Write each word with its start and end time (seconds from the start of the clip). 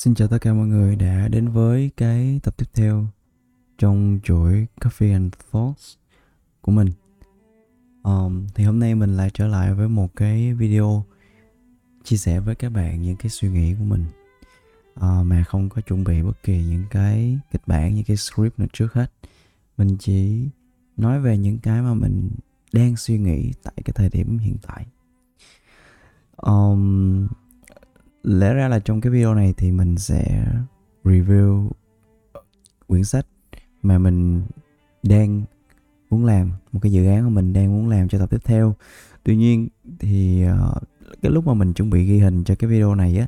Xin 0.00 0.14
chào 0.14 0.28
tất 0.28 0.38
cả 0.40 0.52
mọi 0.54 0.66
người 0.66 0.96
đã 0.96 1.28
đến 1.28 1.48
với 1.48 1.90
cái 1.96 2.40
tập 2.42 2.54
tiếp 2.56 2.66
theo 2.74 3.06
trong 3.78 4.20
chuỗi 4.22 4.66
Coffee 4.80 5.12
and 5.12 5.32
Thoughts 5.52 5.94
của 6.60 6.72
mình. 6.72 6.88
Um, 8.02 8.46
thì 8.54 8.64
hôm 8.64 8.78
nay 8.78 8.94
mình 8.94 9.16
lại 9.16 9.30
trở 9.34 9.46
lại 9.46 9.74
với 9.74 9.88
một 9.88 10.16
cái 10.16 10.54
video 10.54 11.04
chia 12.04 12.16
sẻ 12.16 12.40
với 12.40 12.54
các 12.54 12.70
bạn 12.70 13.02
những 13.02 13.16
cái 13.16 13.30
suy 13.30 13.48
nghĩ 13.48 13.74
của 13.78 13.84
mình 13.84 14.04
uh, 14.94 15.26
mà 15.26 15.44
không 15.46 15.68
có 15.68 15.80
chuẩn 15.80 16.04
bị 16.04 16.22
bất 16.22 16.42
kỳ 16.42 16.64
những 16.64 16.84
cái 16.90 17.38
kịch 17.50 17.62
bản, 17.66 17.94
những 17.94 18.04
cái 18.04 18.16
script 18.16 18.58
nào 18.58 18.68
trước 18.72 18.92
hết. 18.94 19.12
Mình 19.76 19.96
chỉ 20.00 20.48
nói 20.96 21.20
về 21.20 21.38
những 21.38 21.58
cái 21.58 21.82
mà 21.82 21.94
mình 21.94 22.30
đang 22.72 22.96
suy 22.96 23.18
nghĩ 23.18 23.52
tại 23.62 23.74
cái 23.84 23.92
thời 23.94 24.08
điểm 24.08 24.38
hiện 24.38 24.56
tại. 24.62 24.86
Um, 26.36 27.26
lẽ 28.22 28.54
ra 28.54 28.68
là 28.68 28.78
trong 28.78 29.00
cái 29.00 29.12
video 29.12 29.34
này 29.34 29.54
thì 29.56 29.72
mình 29.72 29.98
sẽ 29.98 30.46
review 31.04 31.70
quyển 32.86 33.04
sách 33.04 33.26
mà 33.82 33.98
mình 33.98 34.42
đang 35.02 35.42
muốn 36.10 36.24
làm 36.24 36.50
một 36.72 36.80
cái 36.82 36.92
dự 36.92 37.06
án 37.06 37.24
mà 37.24 37.30
mình 37.30 37.52
đang 37.52 37.72
muốn 37.72 37.88
làm 37.88 38.08
cho 38.08 38.18
tập 38.18 38.30
tiếp 38.30 38.40
theo. 38.44 38.74
Tuy 39.24 39.36
nhiên 39.36 39.68
thì 39.98 40.44
uh, 40.46 40.82
cái 41.22 41.32
lúc 41.32 41.46
mà 41.46 41.54
mình 41.54 41.72
chuẩn 41.72 41.90
bị 41.90 42.04
ghi 42.04 42.18
hình 42.18 42.44
cho 42.44 42.54
cái 42.54 42.70
video 42.70 42.94
này 42.94 43.16
á 43.18 43.26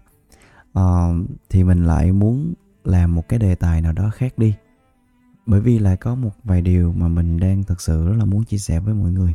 uh, 0.81 1.27
thì 1.51 1.65
mình 1.65 1.87
lại 1.87 2.13
muốn 2.13 2.55
làm 2.85 3.15
một 3.15 3.29
cái 3.29 3.39
đề 3.39 3.55
tài 3.55 3.81
nào 3.81 3.93
đó 3.93 4.11
khác 4.15 4.39
đi. 4.39 4.55
Bởi 5.47 5.61
vì 5.61 5.79
là 5.79 5.97
có 5.97 6.15
một 6.15 6.31
vài 6.45 6.63
điều 6.63 6.93
mà 6.93 7.09
mình 7.09 7.41
đang 7.41 7.65
thực 7.65 7.81
sự 7.81 8.09
rất 8.09 8.15
là 8.19 8.25
muốn 8.25 8.45
chia 8.45 8.59
sẻ 8.59 8.81
với 8.81 8.95
mọi 8.95 9.13
người. 9.13 9.35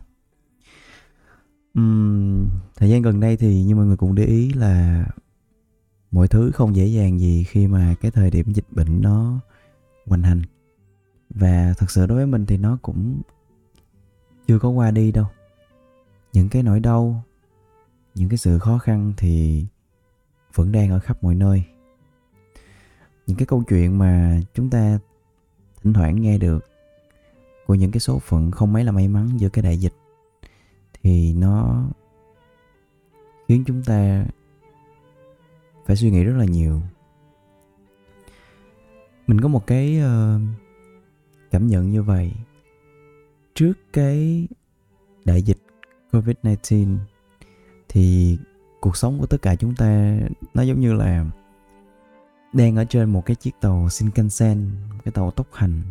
Um, 1.73 2.47
thời 2.75 2.89
gian 2.89 3.01
gần 3.01 3.19
đây 3.19 3.37
thì 3.37 3.63
như 3.63 3.75
mọi 3.75 3.85
người 3.85 3.97
cũng 3.97 4.15
để 4.15 4.25
ý 4.25 4.53
là 4.53 5.05
mọi 6.11 6.27
thứ 6.27 6.51
không 6.51 6.75
dễ 6.75 6.85
dàng 6.85 7.19
gì 7.19 7.43
khi 7.43 7.67
mà 7.67 7.95
cái 8.01 8.11
thời 8.11 8.31
điểm 8.31 8.53
dịch 8.53 8.65
bệnh 8.71 9.01
nó 9.01 9.39
hoành 10.05 10.23
hành. 10.23 10.41
Và 11.29 11.73
thật 11.77 11.91
sự 11.91 12.05
đối 12.05 12.17
với 12.17 12.27
mình 12.27 12.45
thì 12.45 12.57
nó 12.57 12.77
cũng 12.81 13.21
chưa 14.47 14.59
có 14.59 14.69
qua 14.69 14.91
đi 14.91 15.11
đâu. 15.11 15.25
Những 16.33 16.49
cái 16.49 16.63
nỗi 16.63 16.79
đau, 16.79 17.23
những 18.15 18.29
cái 18.29 18.37
sự 18.37 18.59
khó 18.59 18.77
khăn 18.77 19.13
thì 19.17 19.65
vẫn 20.53 20.71
đang 20.71 20.89
ở 20.89 20.99
khắp 20.99 21.23
mọi 21.23 21.35
nơi. 21.35 21.63
Những 23.27 23.37
cái 23.37 23.45
câu 23.45 23.63
chuyện 23.63 23.97
mà 23.97 24.39
chúng 24.53 24.69
ta 24.69 24.99
thỉnh 25.83 25.93
thoảng 25.93 26.21
nghe 26.21 26.37
được 26.37 26.65
của 27.65 27.75
những 27.75 27.91
cái 27.91 27.99
số 27.99 28.19
phận 28.19 28.51
không 28.51 28.73
mấy 28.73 28.83
là 28.83 28.91
may 28.91 29.07
mắn 29.07 29.29
giữa 29.37 29.49
cái 29.49 29.63
đại 29.63 29.77
dịch 29.77 29.93
thì 31.03 31.33
nó 31.33 31.83
khiến 33.47 33.63
chúng 33.67 33.83
ta 33.83 34.25
phải 35.87 35.95
suy 35.95 36.11
nghĩ 36.11 36.23
rất 36.23 36.37
là 36.37 36.45
nhiều. 36.45 36.81
Mình 39.27 39.41
có 39.41 39.47
một 39.47 39.67
cái 39.67 40.01
uh, 40.01 40.41
cảm 41.51 41.67
nhận 41.67 41.91
như 41.91 42.03
vậy. 42.03 42.31
Trước 43.55 43.73
cái 43.93 44.47
đại 45.25 45.41
dịch 45.41 45.57
covid-19 46.11 46.97
thì 47.89 48.37
cuộc 48.79 48.97
sống 48.97 49.19
của 49.19 49.25
tất 49.25 49.41
cả 49.41 49.55
chúng 49.55 49.75
ta 49.75 50.19
nó 50.53 50.61
giống 50.61 50.79
như 50.79 50.93
là 50.93 51.25
đang 52.53 52.75
ở 52.75 52.85
trên 52.85 53.09
một 53.09 53.25
cái 53.25 53.35
chiếc 53.35 53.55
tàu 53.61 53.89
Shinkansen, 53.89 54.71
cái 55.03 55.11
tàu 55.11 55.31
tốc 55.31 55.47
hành 55.53 55.81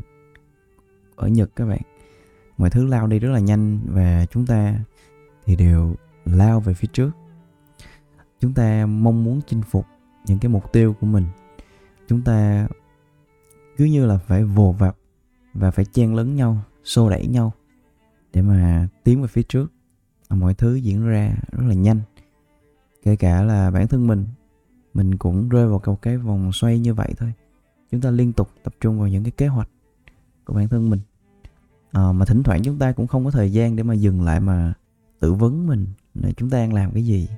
ở 1.17 1.29
Nhật 1.29 1.51
các 1.57 1.67
bạn. 1.67 1.83
Mọi 2.59 2.71
thứ 2.71 2.87
lao 2.87 3.07
đi 3.07 3.19
rất 3.19 3.31
là 3.31 3.39
nhanh 3.39 3.79
và 3.87 4.27
chúng 4.31 4.47
ta 4.47 4.75
thì 5.45 5.57
đều 5.57 5.95
lao 6.25 6.61
về 6.61 6.75
phía 6.75 6.89
trước. 6.93 7.11
Chúng 8.41 8.55
ta 8.55 8.87
mong 8.87 9.25
muốn 9.25 9.41
chinh 9.47 9.63
phục 9.63 9.87
những 10.27 10.39
cái 10.39 10.49
mục 10.49 10.73
tiêu 10.73 10.95
của 11.01 11.07
mình. 11.07 11.25
Chúng 12.09 12.23
ta 12.23 12.69
cứ 13.77 13.85
như 13.85 14.07
là 14.07 14.19
phải 14.19 14.45
vồ 14.45 14.73
vập 14.73 14.97
và 15.55 15.71
phải 15.71 15.85
chen 15.85 16.15
lấn 16.15 16.37
nhau 16.37 16.59
xô 16.85 17.11
đẩy 17.11 17.27
nhau 17.27 17.53
để 18.33 18.43
mà 18.43 18.89
tiến 19.05 19.23
về 19.23 19.29
phía 19.29 19.43
trước. 19.43 19.73
Mọi 20.31 20.55
thứ 20.55 20.75
diễn 20.75 21.07
ra 21.07 21.37
rất 21.53 21.65
là 21.67 21.75
nhanh. 21.75 22.01
Kể 23.03 23.17
cả 23.17 23.43
là 23.43 23.71
bản 23.71 23.89
thân 23.89 24.07
mình 24.07 24.27
mình 24.95 25.17
cũng 25.17 25.49
rơi 25.49 25.67
vào 25.67 25.83
một 25.87 26.03
cái 26.03 26.19
vòng 26.19 26.53
xoay 26.53 26.79
như 26.79 26.95
vậy 26.95 27.15
thôi. 27.17 27.33
Chúng 27.91 28.01
ta 28.01 28.11
liên 28.11 28.33
tục 28.33 28.51
tập 28.63 28.75
trung 28.81 28.99
vào 28.99 29.09
những 29.09 29.25
cái 29.25 29.31
kế 29.31 29.47
hoạch 29.47 29.69
của 30.45 30.55
bản 30.55 30.69
thân 30.69 30.91
mình. 30.91 31.01
À, 31.93 32.13
mà 32.13 32.25
thỉnh 32.25 32.43
thoảng 32.43 32.63
chúng 32.63 32.79
ta 32.79 32.93
cũng 32.93 33.07
không 33.07 33.25
có 33.25 33.31
thời 33.31 33.53
gian 33.53 33.77
để 33.77 33.83
mà 33.83 33.95
dừng 33.95 34.23
lại 34.23 34.41
mà 34.41 34.75
tự 35.21 35.33
vấn 35.33 35.67
mình 35.67 35.87
là 36.15 36.31
chúng 36.37 36.51
ta 36.51 36.59
đang 36.59 36.73
làm 36.73 36.93
cái 36.93 37.07
gì. 37.07 37.29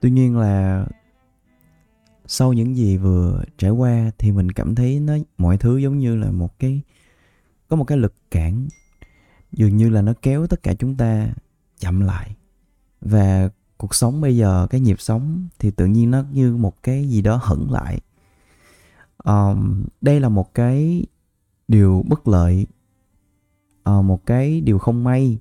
Tuy 0.00 0.10
nhiên 0.10 0.38
là 0.38 0.86
sau 2.28 2.52
những 2.52 2.76
gì 2.76 2.96
vừa 2.96 3.44
trải 3.58 3.70
qua 3.70 4.10
thì 4.18 4.32
mình 4.32 4.52
cảm 4.52 4.74
thấy 4.74 5.00
nó 5.00 5.14
mọi 5.38 5.58
thứ 5.58 5.78
giống 5.78 5.98
như 5.98 6.16
là 6.16 6.30
một 6.30 6.58
cái 6.58 6.80
có 7.68 7.76
một 7.76 7.84
cái 7.84 7.98
lực 7.98 8.14
cản. 8.30 8.68
Dường 9.52 9.76
như 9.76 9.88
là 9.90 10.02
nó 10.02 10.12
kéo 10.22 10.46
tất 10.46 10.62
cả 10.62 10.74
chúng 10.74 10.96
ta 10.96 11.28
chậm 11.78 12.00
lại. 12.00 12.36
Và 13.00 13.50
cuộc 13.76 13.94
sống 13.94 14.20
bây 14.20 14.36
giờ 14.36 14.66
cái 14.70 14.80
nhịp 14.80 15.00
sống 15.00 15.48
thì 15.58 15.70
tự 15.70 15.86
nhiên 15.86 16.10
nó 16.10 16.24
như 16.32 16.56
một 16.56 16.82
cái 16.82 17.08
gì 17.08 17.22
đó 17.22 17.40
hững 17.42 17.72
lại. 17.72 18.00
Um, 19.24 19.84
đây 20.00 20.20
là 20.20 20.28
một 20.28 20.54
cái 20.54 21.06
điều 21.68 22.04
bất 22.08 22.28
lợi 22.28 22.66
uh, 23.90 24.04
một 24.04 24.26
cái 24.26 24.60
điều 24.60 24.78
không 24.78 25.04
may 25.04 25.38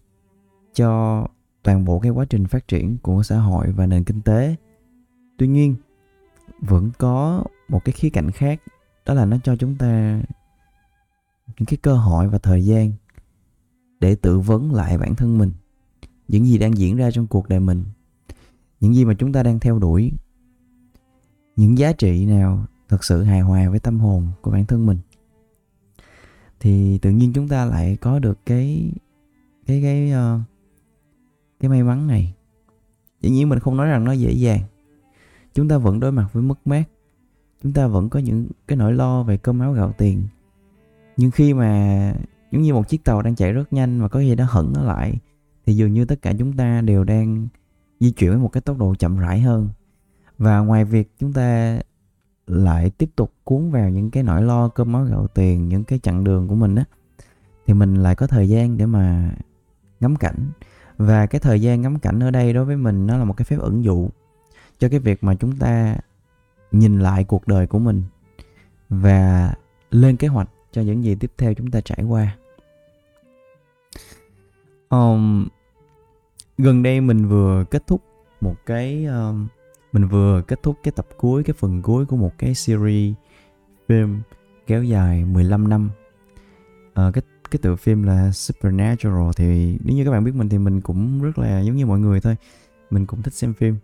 cho 0.76 1.24
toàn 1.64 1.86
bộ 1.86 2.00
cái 2.00 2.12
quá 2.12 2.26
trình 2.26 2.46
phát 2.46 2.68
triển 2.68 2.98
của 2.98 3.24
xã 3.24 3.38
hội 3.38 3.72
và 3.72 3.86
nền 3.88 4.04
kinh 4.04 4.22
tế. 4.22 4.56
Tuy 5.38 5.48
nhiên 5.48 5.76
vẫn 6.60 6.92
có 6.98 7.44
một 7.68 7.86
cái 7.86 7.94
khía 7.94 8.10
cạnh 8.10 8.32
khác 8.32 8.62
đó 9.06 9.14
là 9.14 9.26
nó 9.26 9.38
cho 9.44 9.56
chúng 9.56 9.76
ta 9.76 10.22
những 11.48 11.66
cái 11.66 11.78
cơ 11.78 11.96
hội 11.96 12.28
và 12.28 12.38
thời 12.38 12.66
gian 12.66 12.92
để 14.00 14.16
tự 14.16 14.40
vấn 14.40 14.74
lại 14.74 14.98
bản 14.98 15.16
thân 15.16 15.38
mình. 15.38 15.52
Những 16.28 16.46
gì 16.46 16.58
đang 16.58 16.78
diễn 16.78 16.98
ra 16.98 17.12
trong 17.12 17.28
cuộc 17.28 17.50
đời 17.50 17.60
mình 17.60 17.84
những 18.80 18.94
gì 18.94 19.06
mà 19.06 19.14
chúng 19.14 19.34
ta 19.34 19.44
đang 19.44 19.60
theo 19.60 19.80
đuổi 19.80 20.12
những 21.56 21.78
giá 21.78 21.92
trị 21.92 22.26
nào 22.26 22.66
thật 22.90 23.04
sự 23.04 23.24
hài 23.24 23.42
hòa 23.42 23.70
với 23.70 23.80
tâm 23.80 24.00
hồn 24.00 24.28
của 24.42 24.52
bản 24.52 24.66
thân 24.66 24.86
mình. 24.86 24.98
Thì 26.60 26.98
tự 26.98 27.10
nhiên 27.10 27.34
chúng 27.34 27.48
ta 27.48 27.66
lại 27.66 27.98
có 28.02 28.20
được 28.20 28.40
cái 28.46 28.92
cái 29.66 29.82
cái 29.82 30.12
uh, 30.12 30.42
cái 31.60 31.70
may 31.70 31.84
mắn 31.84 32.08
này. 32.08 32.34
Dĩ 33.22 33.30
nhiên 33.30 33.50
mình 33.50 33.60
không 33.60 33.78
nói 33.78 33.88
rằng 33.88 34.04
nó 34.04 34.12
dễ 34.12 34.32
dàng 34.32 34.62
chúng 35.58 35.68
ta 35.68 35.78
vẫn 35.78 36.00
đối 36.00 36.12
mặt 36.12 36.28
với 36.34 36.44
mất 36.44 36.68
mát. 36.68 36.84
Chúng 37.64 37.74
ta 37.74 37.88
vẫn 37.88 38.10
có 38.10 38.20
những 38.20 38.48
cái 38.68 38.78
nỗi 38.78 38.94
lo 38.94 39.24
về 39.24 39.38
cơm 39.38 39.60
áo 39.60 39.74
gạo 39.74 39.94
tiền. 39.98 40.24
Nhưng 41.18 41.32
khi 41.32 41.54
mà 41.54 42.14
giống 42.52 42.62
như 42.62 42.74
một 42.74 42.90
chiếc 42.90 43.04
tàu 43.04 43.22
đang 43.22 43.36
chạy 43.36 43.54
rất 43.54 43.74
nhanh 43.74 44.00
mà 44.00 44.08
có 44.08 44.20
gì 44.20 44.36
đó 44.36 44.46
hững 44.50 44.74
nó 44.74 44.84
lại, 44.84 45.14
thì 45.66 45.76
dường 45.76 45.94
như 45.94 46.06
tất 46.06 46.22
cả 46.22 46.34
chúng 46.40 46.54
ta 46.54 46.82
đều 46.82 47.04
đang 47.04 47.48
di 48.00 48.12
chuyển 48.12 48.30
với 48.30 48.40
một 48.40 48.52
cái 48.52 48.62
tốc 48.62 48.78
độ 48.78 48.96
chậm 48.96 49.18
rãi 49.18 49.42
hơn. 49.42 49.70
Và 50.38 50.60
ngoài 50.60 50.86
việc 50.86 51.12
chúng 51.20 51.34
ta 51.34 51.80
lại 52.48 52.90
tiếp 52.90 53.10
tục 53.16 53.34
cuốn 53.44 53.72
vào 53.72 53.90
những 53.90 54.12
cái 54.12 54.24
nỗi 54.24 54.42
lo 54.42 54.70
cơm 54.70 54.94
áo 54.94 55.04
gạo 55.04 55.28
tiền, 55.28 55.70
những 55.70 55.84
cái 55.84 56.00
chặng 56.00 56.24
đường 56.24 56.48
của 56.48 56.56
mình 56.56 56.76
á, 56.76 56.84
thì 57.68 57.74
mình 57.74 57.96
lại 57.96 58.16
có 58.16 58.28
thời 58.28 58.50
gian 58.50 58.78
để 58.78 58.86
mà 58.86 59.32
ngắm 60.00 60.16
cảnh. 60.16 60.52
Và 60.98 61.26
cái 61.26 61.42
thời 61.42 61.62
gian 61.62 61.82
ngắm 61.82 62.00
cảnh 62.00 62.20
ở 62.20 62.32
đây 62.32 62.54
đối 62.54 62.66
với 62.66 62.78
mình 62.78 63.08
nó 63.08 63.18
là 63.18 63.24
một 63.24 63.34
cái 63.34 63.46
phép 63.46 63.58
ẩn 63.60 63.84
dụ 63.84 64.10
cho 64.80 64.90
cái 64.90 65.00
việc 65.00 65.24
mà 65.24 65.36
chúng 65.36 65.58
ta 65.58 65.98
nhìn 66.72 67.00
lại 67.00 67.24
cuộc 67.24 67.48
đời 67.48 67.68
của 67.68 67.80
mình 67.80 68.04
và 68.90 69.54
lên 69.92 70.18
kế 70.18 70.28
hoạch 70.28 70.50
cho 70.72 70.82
những 70.82 71.04
gì 71.04 71.16
tiếp 71.16 71.32
theo 71.38 71.54
chúng 71.54 71.72
ta 71.72 71.82
trải 71.82 72.04
qua. 72.04 72.38
Um, 74.90 75.48
gần 76.58 76.84
đây 76.84 77.02
mình 77.02 77.28
vừa 77.28 77.64
kết 77.72 77.88
thúc 77.88 78.02
một 78.42 78.56
cái 78.66 79.06
um, 79.06 79.48
mình 79.92 80.08
vừa 80.08 80.42
kết 80.42 80.64
thúc 80.64 80.78
cái 80.84 80.92
tập 80.92 81.08
cuối 81.18 81.44
cái 81.44 81.54
phần 81.60 81.82
cuối 81.82 82.06
của 82.06 82.18
một 82.18 82.32
cái 82.38 82.56
series 82.56 83.16
phim 83.90 84.22
kéo 84.68 84.84
dài 84.84 85.26
15 85.26 85.70
năm. 85.70 85.90
Uh, 86.90 87.14
cái 87.14 87.24
cái 87.52 87.60
tựa 87.62 87.76
phim 87.76 88.04
là 88.04 88.32
Supernatural 88.32 89.30
thì 89.36 89.78
nếu 89.84 89.96
như 89.96 90.06
các 90.06 90.12
bạn 90.12 90.24
biết 90.24 90.36
mình 90.36 90.50
thì 90.50 90.58
mình 90.58 90.82
cũng 90.82 91.22
rất 91.22 91.38
là 91.38 91.60
giống 91.60 91.76
như 91.76 91.86
mọi 91.86 92.00
người 92.00 92.22
thôi. 92.22 92.36
Mình 92.90 93.06
cũng 93.06 93.22
thích 93.22 93.34
xem 93.34 93.54
phim 93.54 93.76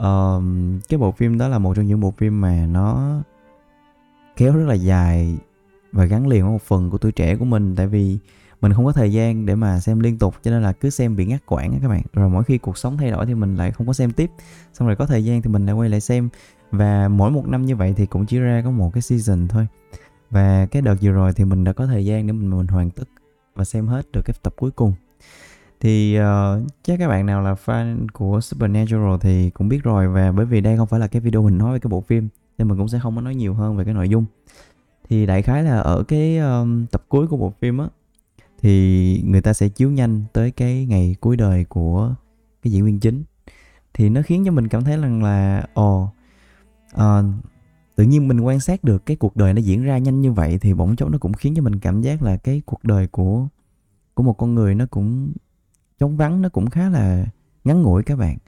uh, 0.00 0.42
cái 0.88 0.98
bộ 0.98 1.12
phim 1.12 1.38
đó 1.38 1.48
là 1.48 1.58
một 1.58 1.74
trong 1.74 1.86
những 1.86 2.00
bộ 2.00 2.14
phim 2.18 2.40
mà 2.40 2.66
nó 2.66 3.18
kéo 4.36 4.56
rất 4.56 4.64
là 4.66 4.74
dài 4.74 5.38
và 5.92 6.04
gắn 6.04 6.26
liền 6.26 6.42
với 6.42 6.52
một 6.52 6.62
phần 6.62 6.90
của 6.90 6.98
tuổi 6.98 7.12
trẻ 7.12 7.36
của 7.36 7.44
mình. 7.44 7.76
Tại 7.76 7.86
vì 7.86 8.18
mình 8.60 8.72
không 8.72 8.84
có 8.84 8.92
thời 8.92 9.12
gian 9.12 9.46
để 9.46 9.54
mà 9.54 9.80
xem 9.80 10.00
liên 10.00 10.18
tục 10.18 10.34
cho 10.42 10.50
nên 10.50 10.62
là 10.62 10.72
cứ 10.72 10.90
xem 10.90 11.16
bị 11.16 11.26
ngắt 11.26 11.46
quãng 11.46 11.78
các 11.82 11.88
bạn. 11.88 12.02
Rồi 12.12 12.30
mỗi 12.30 12.44
khi 12.44 12.58
cuộc 12.58 12.78
sống 12.78 12.96
thay 12.96 13.10
đổi 13.10 13.26
thì 13.26 13.34
mình 13.34 13.56
lại 13.56 13.72
không 13.72 13.86
có 13.86 13.92
xem 13.92 14.12
tiếp. 14.12 14.30
Xong 14.74 14.88
rồi 14.88 14.96
có 14.96 15.06
thời 15.06 15.24
gian 15.24 15.42
thì 15.42 15.50
mình 15.50 15.66
lại 15.66 15.74
quay 15.74 15.88
lại 15.88 16.00
xem. 16.00 16.28
Và 16.70 17.08
mỗi 17.08 17.30
một 17.30 17.48
năm 17.48 17.66
như 17.66 17.76
vậy 17.76 17.94
thì 17.96 18.06
cũng 18.06 18.26
chỉ 18.26 18.38
ra 18.38 18.62
có 18.64 18.70
một 18.70 18.90
cái 18.94 19.02
season 19.02 19.48
thôi. 19.48 19.66
Và 20.30 20.66
cái 20.66 20.82
đợt 20.82 20.96
vừa 21.02 21.10
rồi 21.10 21.32
thì 21.32 21.44
mình 21.44 21.64
đã 21.64 21.72
có 21.72 21.86
thời 21.86 22.04
gian 22.04 22.26
để 22.26 22.32
mình 22.32 22.50
mình 22.50 22.66
hoàn 22.66 22.90
tất 22.90 23.08
và 23.54 23.64
xem 23.64 23.86
hết 23.86 24.06
được 24.12 24.22
cái 24.24 24.34
tập 24.42 24.54
cuối 24.56 24.70
cùng 24.70 24.92
thì 25.80 26.18
uh, 26.18 26.66
chắc 26.82 26.98
các 26.98 27.08
bạn 27.08 27.26
nào 27.26 27.42
là 27.42 27.54
fan 27.64 28.06
của 28.12 28.40
Supernatural 28.40 29.16
thì 29.20 29.50
cũng 29.50 29.68
biết 29.68 29.82
rồi 29.82 30.08
và 30.08 30.32
bởi 30.32 30.46
vì 30.46 30.60
đây 30.60 30.76
không 30.76 30.86
phải 30.86 31.00
là 31.00 31.06
cái 31.06 31.20
video 31.20 31.42
mình 31.42 31.58
nói 31.58 31.72
về 31.72 31.78
cái 31.78 31.88
bộ 31.88 32.00
phim 32.00 32.28
nên 32.58 32.68
mình 32.68 32.78
cũng 32.78 32.88
sẽ 32.88 32.98
không 32.98 33.16
có 33.16 33.22
nói 33.22 33.34
nhiều 33.34 33.54
hơn 33.54 33.76
về 33.76 33.84
cái 33.84 33.94
nội 33.94 34.08
dung. 34.08 34.24
Thì 35.08 35.26
đại 35.26 35.42
khái 35.42 35.62
là 35.62 35.78
ở 35.78 36.02
cái 36.08 36.38
um, 36.38 36.86
tập 36.86 37.04
cuối 37.08 37.26
của 37.26 37.36
bộ 37.36 37.52
phim 37.60 37.78
á 37.78 37.88
thì 38.58 39.22
người 39.26 39.40
ta 39.40 39.52
sẽ 39.52 39.68
chiếu 39.68 39.90
nhanh 39.90 40.24
tới 40.32 40.50
cái 40.50 40.86
ngày 40.86 41.16
cuối 41.20 41.36
đời 41.36 41.64
của 41.64 42.14
cái 42.62 42.72
diễn 42.72 42.84
viên 42.84 43.00
chính. 43.00 43.24
Thì 43.94 44.08
nó 44.08 44.22
khiến 44.22 44.44
cho 44.46 44.52
mình 44.52 44.68
cảm 44.68 44.84
thấy 44.84 44.96
rằng 44.96 45.22
là 45.22 45.66
ồ 45.74 46.08
uh, 46.96 47.24
tự 47.96 48.04
nhiên 48.04 48.28
mình 48.28 48.40
quan 48.40 48.60
sát 48.60 48.84
được 48.84 49.06
cái 49.06 49.16
cuộc 49.16 49.36
đời 49.36 49.54
nó 49.54 49.60
diễn 49.60 49.82
ra 49.82 49.98
nhanh 49.98 50.20
như 50.20 50.32
vậy 50.32 50.58
thì 50.60 50.74
bỗng 50.74 50.96
chốc 50.96 51.10
nó 51.10 51.18
cũng 51.18 51.32
khiến 51.32 51.54
cho 51.56 51.62
mình 51.62 51.78
cảm 51.78 52.00
giác 52.02 52.22
là 52.22 52.36
cái 52.36 52.62
cuộc 52.66 52.84
đời 52.84 53.06
của 53.06 53.46
của 54.14 54.22
một 54.22 54.32
con 54.32 54.54
người 54.54 54.74
nó 54.74 54.86
cũng 54.90 55.32
trống 56.00 56.16
vắng 56.16 56.42
nó 56.42 56.48
cũng 56.48 56.70
khá 56.70 56.88
là 56.88 57.26
ngắn 57.64 57.82
ngủi 57.82 58.02
các 58.02 58.18
bạn. 58.18 58.38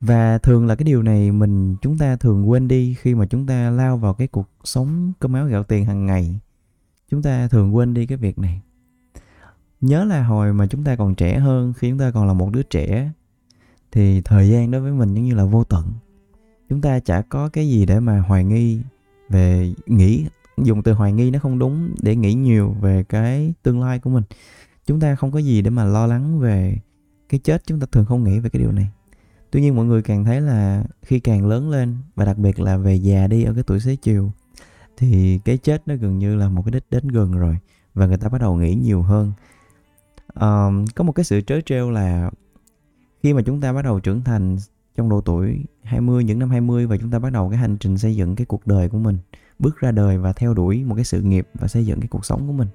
Và 0.00 0.38
thường 0.38 0.66
là 0.66 0.74
cái 0.74 0.84
điều 0.84 1.02
này 1.02 1.32
mình, 1.32 1.76
chúng 1.82 1.98
ta 1.98 2.16
thường 2.16 2.50
quên 2.50 2.68
đi 2.68 2.94
khi 2.94 3.14
mà 3.14 3.26
chúng 3.26 3.46
ta 3.46 3.70
lao 3.70 3.96
vào 3.96 4.14
cái 4.14 4.28
cuộc 4.28 4.48
sống 4.64 5.12
cơm 5.20 5.32
áo 5.32 5.46
gạo 5.46 5.64
tiền 5.64 5.84
hàng 5.84 6.06
ngày. 6.06 6.40
Chúng 7.10 7.22
ta 7.22 7.48
thường 7.48 7.76
quên 7.76 7.94
đi 7.94 8.06
cái 8.06 8.18
việc 8.18 8.38
này. 8.38 8.60
Nhớ 9.80 10.04
là 10.04 10.24
hồi 10.24 10.52
mà 10.52 10.66
chúng 10.66 10.84
ta 10.84 10.96
còn 10.96 11.14
trẻ 11.14 11.38
hơn, 11.38 11.72
khi 11.72 11.90
chúng 11.90 11.98
ta 11.98 12.10
còn 12.10 12.26
là 12.26 12.32
một 12.32 12.50
đứa 12.52 12.62
trẻ, 12.62 13.10
thì 13.92 14.20
thời 14.20 14.48
gian 14.48 14.70
đối 14.70 14.80
với 14.80 14.92
mình 14.92 15.14
giống 15.14 15.24
như 15.24 15.34
là 15.34 15.44
vô 15.44 15.64
tận. 15.64 15.92
Chúng 16.68 16.80
ta 16.80 17.00
chả 17.00 17.22
có 17.22 17.48
cái 17.48 17.68
gì 17.68 17.86
để 17.86 18.00
mà 18.00 18.20
hoài 18.20 18.44
nghi 18.44 18.80
về 19.28 19.74
nghĩ, 19.86 20.26
dùng 20.62 20.82
từ 20.82 20.92
hoài 20.92 21.12
nghi 21.12 21.30
nó 21.30 21.38
không 21.38 21.58
đúng 21.58 21.94
để 22.02 22.16
nghĩ 22.16 22.34
nhiều 22.34 22.76
về 22.80 23.04
cái 23.04 23.54
tương 23.62 23.80
lai 23.80 23.98
của 23.98 24.10
mình 24.10 24.24
chúng 24.86 25.00
ta 25.00 25.14
không 25.14 25.32
có 25.32 25.38
gì 25.38 25.62
để 25.62 25.70
mà 25.70 25.84
lo 25.84 26.06
lắng 26.06 26.38
về 26.38 26.76
cái 27.28 27.40
chết 27.40 27.62
chúng 27.66 27.80
ta 27.80 27.86
thường 27.92 28.04
không 28.04 28.24
nghĩ 28.24 28.38
về 28.38 28.50
cái 28.50 28.62
điều 28.62 28.72
này. 28.72 28.88
Tuy 29.50 29.60
nhiên 29.60 29.76
mọi 29.76 29.84
người 29.84 30.02
càng 30.02 30.24
thấy 30.24 30.40
là 30.40 30.84
khi 31.02 31.20
càng 31.20 31.46
lớn 31.46 31.70
lên 31.70 31.96
và 32.14 32.24
đặc 32.24 32.38
biệt 32.38 32.60
là 32.60 32.76
về 32.76 32.94
già 32.94 33.26
đi 33.26 33.44
ở 33.44 33.54
cái 33.54 33.62
tuổi 33.62 33.80
xế 33.80 33.96
chiều 33.96 34.30
thì 34.96 35.38
cái 35.44 35.58
chết 35.58 35.82
nó 35.86 35.94
gần 35.94 36.18
như 36.18 36.36
là 36.36 36.48
một 36.48 36.62
cái 36.64 36.72
đích 36.72 36.84
đến 36.90 37.08
gần 37.08 37.32
rồi 37.32 37.58
và 37.94 38.06
người 38.06 38.16
ta 38.16 38.28
bắt 38.28 38.40
đầu 38.40 38.56
nghĩ 38.56 38.74
nhiều 38.74 39.02
hơn. 39.02 39.32
Um, 40.34 40.84
có 40.94 41.04
một 41.04 41.12
cái 41.12 41.24
sự 41.24 41.40
trớ 41.40 41.60
trêu 41.66 41.90
là 41.90 42.30
khi 43.22 43.32
mà 43.32 43.42
chúng 43.42 43.60
ta 43.60 43.72
bắt 43.72 43.82
đầu 43.82 44.00
trưởng 44.00 44.24
thành 44.24 44.56
trong 44.96 45.08
độ 45.08 45.20
tuổi 45.20 45.64
20 45.82 46.24
những 46.24 46.38
năm 46.38 46.50
20 46.50 46.86
và 46.86 46.96
chúng 46.96 47.10
ta 47.10 47.18
bắt 47.18 47.32
đầu 47.32 47.48
cái 47.48 47.58
hành 47.58 47.76
trình 47.76 47.98
xây 47.98 48.16
dựng 48.16 48.36
cái 48.36 48.46
cuộc 48.46 48.66
đời 48.66 48.88
của 48.88 48.98
mình 48.98 49.18
bước 49.58 49.80
ra 49.80 49.90
đời 49.90 50.18
và 50.18 50.32
theo 50.32 50.54
đuổi 50.54 50.84
một 50.84 50.94
cái 50.94 51.04
sự 51.04 51.22
nghiệp 51.22 51.48
và 51.54 51.68
xây 51.68 51.86
dựng 51.86 52.00
cái 52.00 52.08
cuộc 52.08 52.24
sống 52.24 52.46
của 52.46 52.52
mình 52.52 52.68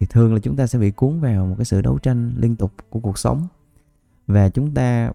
thì 0.00 0.06
thường 0.06 0.34
là 0.34 0.40
chúng 0.40 0.56
ta 0.56 0.66
sẽ 0.66 0.78
bị 0.78 0.90
cuốn 0.90 1.20
vào 1.20 1.46
một 1.46 1.54
cái 1.58 1.64
sự 1.64 1.82
đấu 1.82 1.98
tranh 1.98 2.32
liên 2.36 2.56
tục 2.56 2.72
của 2.90 3.00
cuộc 3.00 3.18
sống. 3.18 3.46
Và 4.26 4.48
chúng 4.48 4.74
ta 4.74 5.12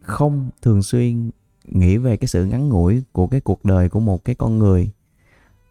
không 0.00 0.50
thường 0.62 0.82
xuyên 0.82 1.30
nghĩ 1.64 1.96
về 1.96 2.16
cái 2.16 2.28
sự 2.28 2.44
ngắn 2.44 2.68
ngủi 2.68 3.02
của 3.12 3.26
cái 3.26 3.40
cuộc 3.40 3.64
đời 3.64 3.88
của 3.88 4.00
một 4.00 4.24
cái 4.24 4.34
con 4.34 4.58
người. 4.58 4.90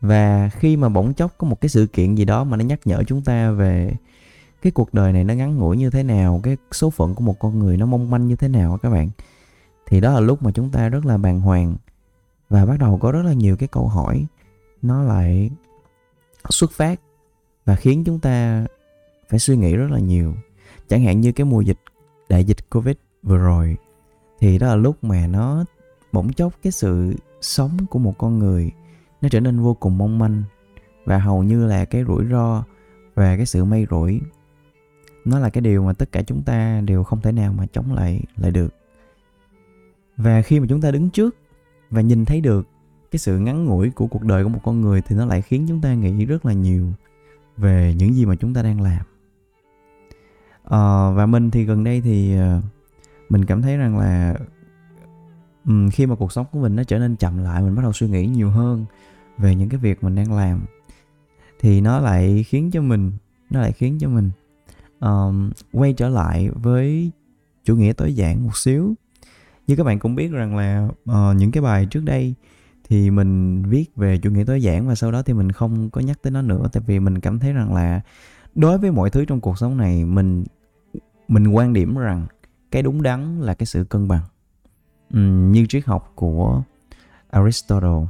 Và 0.01 0.49
khi 0.49 0.77
mà 0.77 0.89
bỗng 0.89 1.13
chốc 1.13 1.33
có 1.37 1.47
một 1.47 1.61
cái 1.61 1.69
sự 1.69 1.87
kiện 1.87 2.15
gì 2.15 2.25
đó 2.25 2.43
mà 2.43 2.57
nó 2.57 2.65
nhắc 2.65 2.79
nhở 2.85 3.03
chúng 3.03 3.21
ta 3.21 3.51
về 3.51 3.93
cái 4.61 4.71
cuộc 4.71 4.93
đời 4.93 5.13
này 5.13 5.23
nó 5.23 5.33
ngắn 5.33 5.57
ngủi 5.57 5.77
như 5.77 5.89
thế 5.89 6.03
nào, 6.03 6.39
cái 6.43 6.57
số 6.71 6.89
phận 6.89 7.15
của 7.15 7.23
một 7.23 7.39
con 7.39 7.59
người 7.59 7.77
nó 7.77 7.85
mong 7.85 8.09
manh 8.09 8.27
như 8.27 8.35
thế 8.35 8.47
nào 8.47 8.77
các 8.77 8.89
bạn, 8.89 9.09
thì 9.87 10.01
đó 10.01 10.13
là 10.13 10.19
lúc 10.19 10.43
mà 10.43 10.51
chúng 10.51 10.69
ta 10.69 10.89
rất 10.89 11.05
là 11.05 11.17
bàng 11.17 11.41
hoàng. 11.41 11.75
Và 12.49 12.65
bắt 12.65 12.79
đầu 12.79 12.97
có 12.97 13.11
rất 13.11 13.21
là 13.21 13.33
nhiều 13.33 13.57
cái 13.57 13.67
câu 13.67 13.87
hỏi, 13.87 14.25
nó 14.81 15.03
lại 15.03 15.49
xuất 16.49 16.71
phát 16.71 16.99
và 17.67 17.75
khiến 17.75 18.03
chúng 18.03 18.19
ta 18.19 18.65
phải 19.29 19.39
suy 19.39 19.57
nghĩ 19.57 19.75
rất 19.75 19.91
là 19.91 19.99
nhiều. 19.99 20.33
Chẳng 20.87 21.03
hạn 21.03 21.21
như 21.21 21.31
cái 21.31 21.45
mùa 21.45 21.61
dịch, 21.61 21.79
đại 22.29 22.43
dịch 22.43 22.69
covid 22.69 22.95
vừa 23.23 23.37
rồi, 23.37 23.77
thì 24.39 24.57
đó 24.57 24.67
là 24.67 24.75
lúc 24.75 25.03
mà 25.03 25.27
nó 25.27 25.65
bỗng 26.11 26.33
chốc 26.33 26.53
cái 26.63 26.71
sự 26.71 27.15
sống 27.41 27.77
của 27.89 27.99
một 27.99 28.17
con 28.17 28.39
người 28.39 28.71
nó 29.21 29.29
trở 29.29 29.39
nên 29.39 29.59
vô 29.59 29.73
cùng 29.73 29.97
mong 29.97 30.19
manh. 30.19 30.43
Và 31.05 31.17
hầu 31.17 31.43
như 31.43 31.65
là 31.65 31.85
cái 31.85 32.03
rủi 32.07 32.25
ro 32.31 32.63
và 33.15 33.37
cái 33.37 33.45
sự 33.45 33.63
may 33.63 33.85
rủi, 33.89 34.21
nó 35.25 35.39
là 35.39 35.49
cái 35.49 35.61
điều 35.61 35.83
mà 35.83 35.93
tất 35.93 36.11
cả 36.11 36.21
chúng 36.21 36.43
ta 36.43 36.81
đều 36.81 37.03
không 37.03 37.21
thể 37.21 37.31
nào 37.31 37.53
mà 37.53 37.65
chống 37.73 37.93
lại 37.93 38.21
lại 38.35 38.51
được. 38.51 38.73
Và 40.17 40.41
khi 40.41 40.59
mà 40.59 40.65
chúng 40.69 40.81
ta 40.81 40.91
đứng 40.91 41.09
trước 41.09 41.35
và 41.89 42.01
nhìn 42.01 42.25
thấy 42.25 42.41
được 42.41 42.67
cái 43.11 43.19
sự 43.19 43.39
ngắn 43.39 43.65
ngủi 43.65 43.89
của 43.89 44.07
cuộc 44.07 44.23
đời 44.23 44.43
của 44.43 44.49
một 44.49 44.59
con 44.63 44.81
người 44.81 45.01
thì 45.01 45.15
nó 45.15 45.25
lại 45.25 45.41
khiến 45.41 45.65
chúng 45.67 45.81
ta 45.81 45.93
nghĩ 45.93 46.25
rất 46.25 46.45
là 46.45 46.53
nhiều 46.53 46.87
về 47.57 47.93
những 47.97 48.13
gì 48.13 48.25
mà 48.25 48.35
chúng 48.35 48.53
ta 48.53 48.61
đang 48.61 48.81
làm. 48.81 49.05
À, 50.63 51.11
và 51.11 51.25
mình 51.25 51.51
thì 51.51 51.63
gần 51.63 51.83
đây 51.83 52.01
thì 52.01 52.37
ờ, 52.37 52.61
mình 53.29 53.45
cảm 53.45 53.61
thấy 53.61 53.77
rằng 53.77 53.97
là 53.97 54.35
um, 55.65 55.89
khi 55.89 56.05
mà 56.05 56.15
cuộc 56.15 56.31
sống 56.31 56.45
của 56.51 56.59
mình 56.59 56.75
nó 56.75 56.83
trở 56.83 56.99
nên 56.99 57.15
chậm 57.15 57.37
lại 57.37 57.61
mình 57.61 57.75
bắt 57.75 57.81
đầu 57.81 57.93
suy 57.93 58.07
nghĩ 58.07 58.27
nhiều 58.27 58.49
hơn 58.49 58.85
về 59.37 59.55
những 59.55 59.69
cái 59.69 59.79
việc 59.79 60.03
mình 60.03 60.15
đang 60.15 60.33
làm 60.33 60.61
thì 61.59 61.81
nó 61.81 61.99
lại 61.99 62.45
khiến 62.47 62.71
cho 62.71 62.81
mình 62.81 63.11
nó 63.49 63.61
lại 63.61 63.71
khiến 63.71 63.97
cho 63.99 64.09
mình 64.09 64.31
um, 64.99 65.51
quay 65.71 65.93
trở 65.93 66.09
lại 66.09 66.49
với 66.49 67.11
chủ 67.63 67.75
nghĩa 67.75 67.93
tối 67.93 68.15
giản 68.15 68.43
một 68.43 68.57
xíu. 68.57 68.93
Như 69.67 69.75
các 69.75 69.83
bạn 69.83 69.99
cũng 69.99 70.15
biết 70.15 70.31
rằng 70.31 70.55
là 70.55 70.87
uh, 71.11 71.35
những 71.37 71.51
cái 71.51 71.63
bài 71.63 71.85
trước 71.85 72.03
đây 72.03 72.33
thì 72.89 73.11
mình 73.11 73.63
viết 73.63 73.95
về 73.95 74.17
chủ 74.17 74.31
nghĩa 74.31 74.43
tối 74.43 74.61
giản 74.61 74.87
và 74.87 74.95
sau 74.95 75.11
đó 75.11 75.21
thì 75.21 75.33
mình 75.33 75.51
không 75.51 75.89
có 75.89 76.01
nhắc 76.01 76.21
tới 76.21 76.31
nó 76.31 76.41
nữa. 76.41 76.67
Tại 76.73 76.83
vì 76.87 76.99
mình 76.99 77.19
cảm 77.19 77.39
thấy 77.39 77.53
rằng 77.53 77.73
là 77.73 78.01
đối 78.55 78.77
với 78.77 78.91
mọi 78.91 79.09
thứ 79.09 79.25
trong 79.25 79.41
cuộc 79.41 79.57
sống 79.57 79.77
này 79.77 80.05
mình 80.05 80.45
mình 81.27 81.47
quan 81.47 81.73
điểm 81.73 81.97
rằng 81.97 82.27
cái 82.71 82.81
đúng 82.81 83.01
đắn 83.01 83.41
là 83.41 83.53
cái 83.53 83.65
sự 83.65 83.83
cân 83.83 84.07
bằng. 84.07 84.23
Ừ, 85.13 85.19
như 85.19 85.65
triết 85.65 85.85
học 85.85 86.11
của 86.15 86.63
Aristotle. 87.29 88.07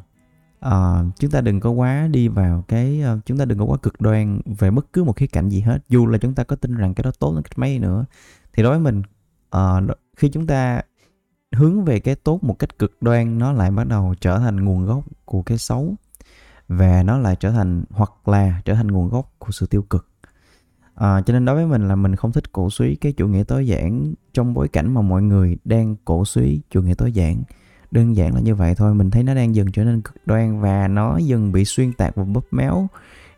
À, 0.59 1.03
chúng 1.19 1.31
ta 1.31 1.41
đừng 1.41 1.59
có 1.59 1.69
quá 1.69 2.07
đi 2.11 2.27
vào 2.27 2.63
cái 2.67 3.01
ờ, 3.01 3.19
chúng 3.25 3.37
ta 3.37 3.45
đừng 3.45 3.59
có 3.59 3.65
quá 3.65 3.77
cực 3.77 4.01
đoan 4.01 4.41
về 4.59 4.71
bất 4.71 4.93
cứ 4.93 5.03
một 5.03 5.15
khía 5.15 5.27
cạnh 5.27 5.49
gì 5.49 5.61
hết. 5.61 5.77
Dù 5.89 6.07
là 6.07 6.17
chúng 6.17 6.33
ta 6.33 6.43
có 6.43 6.55
tin 6.55 6.75
rằng 6.75 6.93
cái 6.93 7.03
đó 7.03 7.11
tốt 7.19 7.33
đến 7.33 7.43
cách 7.43 7.57
mấy 7.59 7.79
nữa 7.79 8.05
thì 8.53 8.63
đối 8.63 8.71
với 8.71 8.79
mình 8.79 9.03
à, 9.49 9.81
khi 10.15 10.29
chúng 10.29 10.47
ta 10.47 10.81
hướng 11.57 11.85
về 11.85 11.99
cái 11.99 12.15
tốt 12.15 12.43
một 12.43 12.59
cách 12.59 12.79
cực 12.79 12.97
đoan 13.01 13.37
nó 13.37 13.51
lại 13.51 13.71
bắt 13.71 13.87
đầu 13.87 14.15
trở 14.21 14.39
thành 14.39 14.65
nguồn 14.65 14.85
gốc 14.85 15.03
của 15.25 15.41
cái 15.41 15.57
xấu. 15.57 15.95
Và 16.67 17.03
nó 17.03 17.17
lại 17.17 17.35
trở 17.39 17.51
thành 17.51 17.83
hoặc 17.89 18.27
là 18.27 18.61
trở 18.65 18.73
thành 18.73 18.87
nguồn 18.87 19.09
gốc 19.09 19.33
của 19.39 19.51
sự 19.51 19.65
tiêu 19.65 19.81
cực. 19.81 20.07
À, 20.95 21.21
cho 21.21 21.33
nên 21.33 21.45
đối 21.45 21.55
với 21.55 21.65
mình 21.65 21.87
là 21.87 21.95
mình 21.95 22.15
không 22.15 22.31
thích 22.31 22.51
cổ 22.51 22.69
suý 22.69 22.95
cái 22.95 23.11
chủ 23.11 23.27
nghĩa 23.27 23.43
tối 23.43 23.67
giản. 23.67 24.13
Trong 24.33 24.53
bối 24.53 24.67
cảnh 24.67 24.93
mà 24.93 25.01
mọi 25.01 25.21
người 25.21 25.57
đang 25.65 25.95
cổ 26.05 26.25
suý 26.25 26.61
chủ 26.69 26.81
nghĩa 26.81 26.93
tối 26.93 27.11
giản 27.11 27.43
đơn 27.91 28.15
giản 28.15 28.35
là 28.35 28.41
như 28.41 28.55
vậy 28.55 28.75
thôi. 28.75 28.95
Mình 28.95 29.11
thấy 29.11 29.23
nó 29.23 29.33
đang 29.33 29.55
dần 29.55 29.71
trở 29.71 29.83
nên 29.83 30.01
cực 30.01 30.15
đoan 30.25 30.61
và 30.61 30.87
nó 30.87 31.17
dần 31.17 31.51
bị 31.51 31.65
xuyên 31.65 31.93
tạc 31.93 32.15
và 32.15 32.23
bóp 32.23 32.45
méo. 32.51 32.87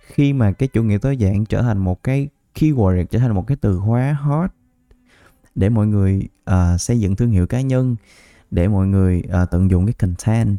Khi 0.01 0.33
mà 0.33 0.51
cái 0.51 0.69
chủ 0.69 0.83
nghĩa 0.83 0.97
tối 0.97 1.17
giản 1.17 1.45
trở 1.45 1.61
thành 1.61 1.77
một 1.77 2.03
cái 2.03 2.29
keyword 2.55 3.05
trở 3.05 3.19
thành 3.19 3.35
một 3.35 3.47
cái 3.47 3.57
từ 3.61 3.79
khóa 3.79 4.17
hot 4.21 4.51
để 5.59 5.69
mọi 5.69 5.87
người 5.87 6.27
uh, 6.51 6.81
xây 6.81 6.99
dựng 6.99 7.15
thương 7.15 7.31
hiệu 7.31 7.47
cá 7.47 7.61
nhân 7.61 7.95
để 8.51 8.67
mọi 8.67 8.87
người 8.87 9.23
uh, 9.27 9.49
tận 9.51 9.71
dụng 9.71 9.85
cái 9.85 9.93
content. 9.93 10.57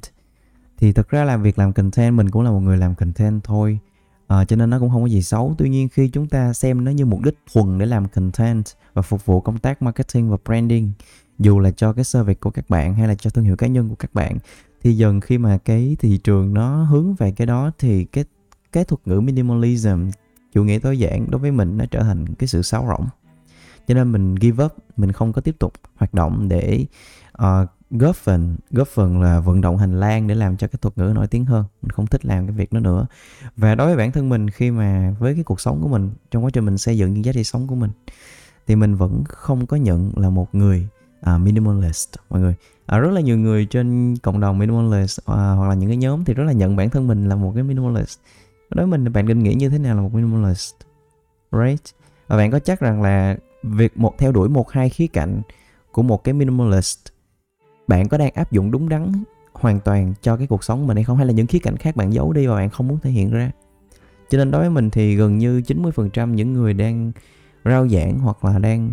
Thì 0.76 0.92
thật 0.92 1.08
ra 1.08 1.24
là 1.24 1.36
việc 1.36 1.58
làm 1.58 1.72
content 1.72 2.16
mình 2.16 2.30
cũng 2.30 2.42
là 2.42 2.50
một 2.50 2.60
người 2.60 2.76
làm 2.76 2.94
content 2.94 3.44
thôi. 3.44 3.78
Uh, 4.22 4.48
cho 4.48 4.56
nên 4.56 4.70
nó 4.70 4.78
cũng 4.78 4.90
không 4.90 5.02
có 5.02 5.08
gì 5.08 5.22
xấu. 5.22 5.54
Tuy 5.58 5.68
nhiên 5.68 5.88
khi 5.88 6.08
chúng 6.08 6.28
ta 6.28 6.52
xem 6.52 6.84
nó 6.84 6.90
như 6.90 7.06
mục 7.06 7.20
đích 7.24 7.38
thuần 7.52 7.78
để 7.78 7.86
làm 7.86 8.08
content 8.08 8.64
và 8.94 9.02
phục 9.02 9.26
vụ 9.26 9.40
công 9.40 9.58
tác 9.58 9.82
marketing 9.82 10.30
và 10.30 10.36
branding 10.44 10.92
dù 11.38 11.58
là 11.58 11.70
cho 11.70 11.92
cái 11.92 12.04
service 12.04 12.38
của 12.40 12.50
các 12.50 12.70
bạn 12.70 12.94
hay 12.94 13.08
là 13.08 13.14
cho 13.14 13.30
thương 13.30 13.44
hiệu 13.44 13.56
cá 13.56 13.66
nhân 13.66 13.88
của 13.88 13.94
các 13.94 14.14
bạn 14.14 14.38
thì 14.82 14.96
dần 14.96 15.20
khi 15.20 15.38
mà 15.38 15.58
cái 15.58 15.96
thị 16.00 16.18
trường 16.18 16.54
nó 16.54 16.82
hướng 16.82 17.14
về 17.14 17.32
cái 17.32 17.46
đó 17.46 17.70
thì 17.78 18.04
cái 18.04 18.24
cái 18.72 18.84
thuật 18.84 19.00
ngữ 19.04 19.20
minimalism 19.20 20.10
chủ 20.52 20.64
nghĩa 20.64 20.78
tối 20.78 20.98
giản 20.98 21.30
đối 21.30 21.40
với 21.40 21.50
mình 21.50 21.76
nó 21.76 21.84
trở 21.90 22.02
thành 22.02 22.34
cái 22.34 22.46
sự 22.46 22.62
sáo 22.62 22.86
rỗng 22.88 23.06
cho 23.90 23.94
nên 23.94 24.12
mình 24.12 24.34
give 24.34 24.64
up 24.64 24.72
mình 24.96 25.12
không 25.12 25.32
có 25.32 25.40
tiếp 25.40 25.56
tục 25.58 25.72
hoạt 25.96 26.14
động 26.14 26.48
để 26.48 26.86
uh, 27.42 27.68
góp 27.90 28.16
phần 28.16 28.56
góp 28.70 28.88
phần 28.88 29.22
là 29.22 29.40
vận 29.40 29.60
động 29.60 29.76
hành 29.78 30.00
lang 30.00 30.26
để 30.26 30.34
làm 30.34 30.56
cho 30.56 30.66
cái 30.66 30.78
thuật 30.82 30.98
ngữ 30.98 31.12
nổi 31.14 31.26
tiếng 31.26 31.44
hơn. 31.44 31.64
Mình 31.82 31.90
không 31.90 32.06
thích 32.06 32.26
làm 32.26 32.46
cái 32.46 32.56
việc 32.56 32.72
đó 32.72 32.80
nữa. 32.80 33.06
Và 33.56 33.74
đối 33.74 33.86
với 33.86 33.96
bản 33.96 34.12
thân 34.12 34.28
mình 34.28 34.50
khi 34.50 34.70
mà 34.70 35.14
với 35.18 35.34
cái 35.34 35.44
cuộc 35.44 35.60
sống 35.60 35.82
của 35.82 35.88
mình 35.88 36.10
trong 36.30 36.44
quá 36.44 36.50
trình 36.50 36.64
mình 36.64 36.78
xây 36.78 36.98
dựng 36.98 37.14
những 37.14 37.24
giá 37.24 37.32
trị 37.32 37.44
sống 37.44 37.66
của 37.66 37.74
mình 37.74 37.90
thì 38.66 38.76
mình 38.76 38.94
vẫn 38.94 39.24
không 39.28 39.66
có 39.66 39.76
nhận 39.76 40.12
là 40.16 40.30
một 40.30 40.54
người 40.54 40.88
uh, 41.34 41.40
minimalist. 41.40 42.14
Mọi 42.30 42.40
người 42.40 42.54
à, 42.86 42.98
rất 42.98 43.10
là 43.10 43.20
nhiều 43.20 43.38
người 43.38 43.66
trên 43.66 44.16
cộng 44.16 44.40
đồng 44.40 44.58
minimalist 44.58 45.20
uh, 45.20 45.26
hoặc 45.36 45.68
là 45.68 45.74
những 45.74 45.90
cái 45.90 45.96
nhóm 45.96 46.24
thì 46.24 46.34
rất 46.34 46.44
là 46.44 46.52
nhận 46.52 46.76
bản 46.76 46.90
thân 46.90 47.06
mình 47.06 47.28
là 47.28 47.36
một 47.36 47.52
cái 47.54 47.62
minimalist. 47.62 48.18
Đối 48.70 48.86
với 48.86 48.98
mình 48.98 49.12
bạn 49.12 49.26
định 49.26 49.38
nghĩa 49.38 49.54
như 49.54 49.68
thế 49.68 49.78
nào 49.78 49.94
là 49.94 50.02
một 50.02 50.14
minimalist? 50.14 50.74
Right? 51.52 51.84
Và 52.28 52.36
bạn 52.36 52.50
có 52.50 52.58
chắc 52.58 52.80
rằng 52.80 53.02
là 53.02 53.36
việc 53.62 53.98
một 53.98 54.18
theo 54.18 54.32
đuổi 54.32 54.48
một 54.48 54.70
hai 54.70 54.88
khía 54.88 55.06
cạnh 55.06 55.42
của 55.92 56.02
một 56.02 56.24
cái 56.24 56.34
minimalist 56.34 56.98
bạn 57.86 58.08
có 58.08 58.18
đang 58.18 58.30
áp 58.34 58.52
dụng 58.52 58.70
đúng 58.70 58.88
đắn 58.88 59.12
hoàn 59.52 59.80
toàn 59.80 60.14
cho 60.22 60.36
cái 60.36 60.46
cuộc 60.46 60.64
sống 60.64 60.86
mình 60.86 60.96
hay 60.96 61.04
không? 61.04 61.16
Hay 61.16 61.26
là 61.26 61.32
những 61.32 61.46
khía 61.46 61.58
cạnh 61.58 61.76
khác 61.76 61.96
bạn 61.96 62.12
giấu 62.12 62.32
đi 62.32 62.46
và 62.46 62.54
bạn 62.54 62.70
không 62.70 62.88
muốn 62.88 62.98
thể 62.98 63.10
hiện 63.10 63.30
ra? 63.30 63.50
Cho 64.28 64.38
nên 64.38 64.50
đối 64.50 64.60
với 64.60 64.70
mình 64.70 64.90
thì 64.90 65.16
gần 65.16 65.38
như 65.38 65.62
90% 65.66 66.34
những 66.34 66.52
người 66.52 66.74
đang 66.74 67.12
rao 67.64 67.88
giảng 67.88 68.18
hoặc 68.18 68.44
là 68.44 68.58
đang 68.58 68.92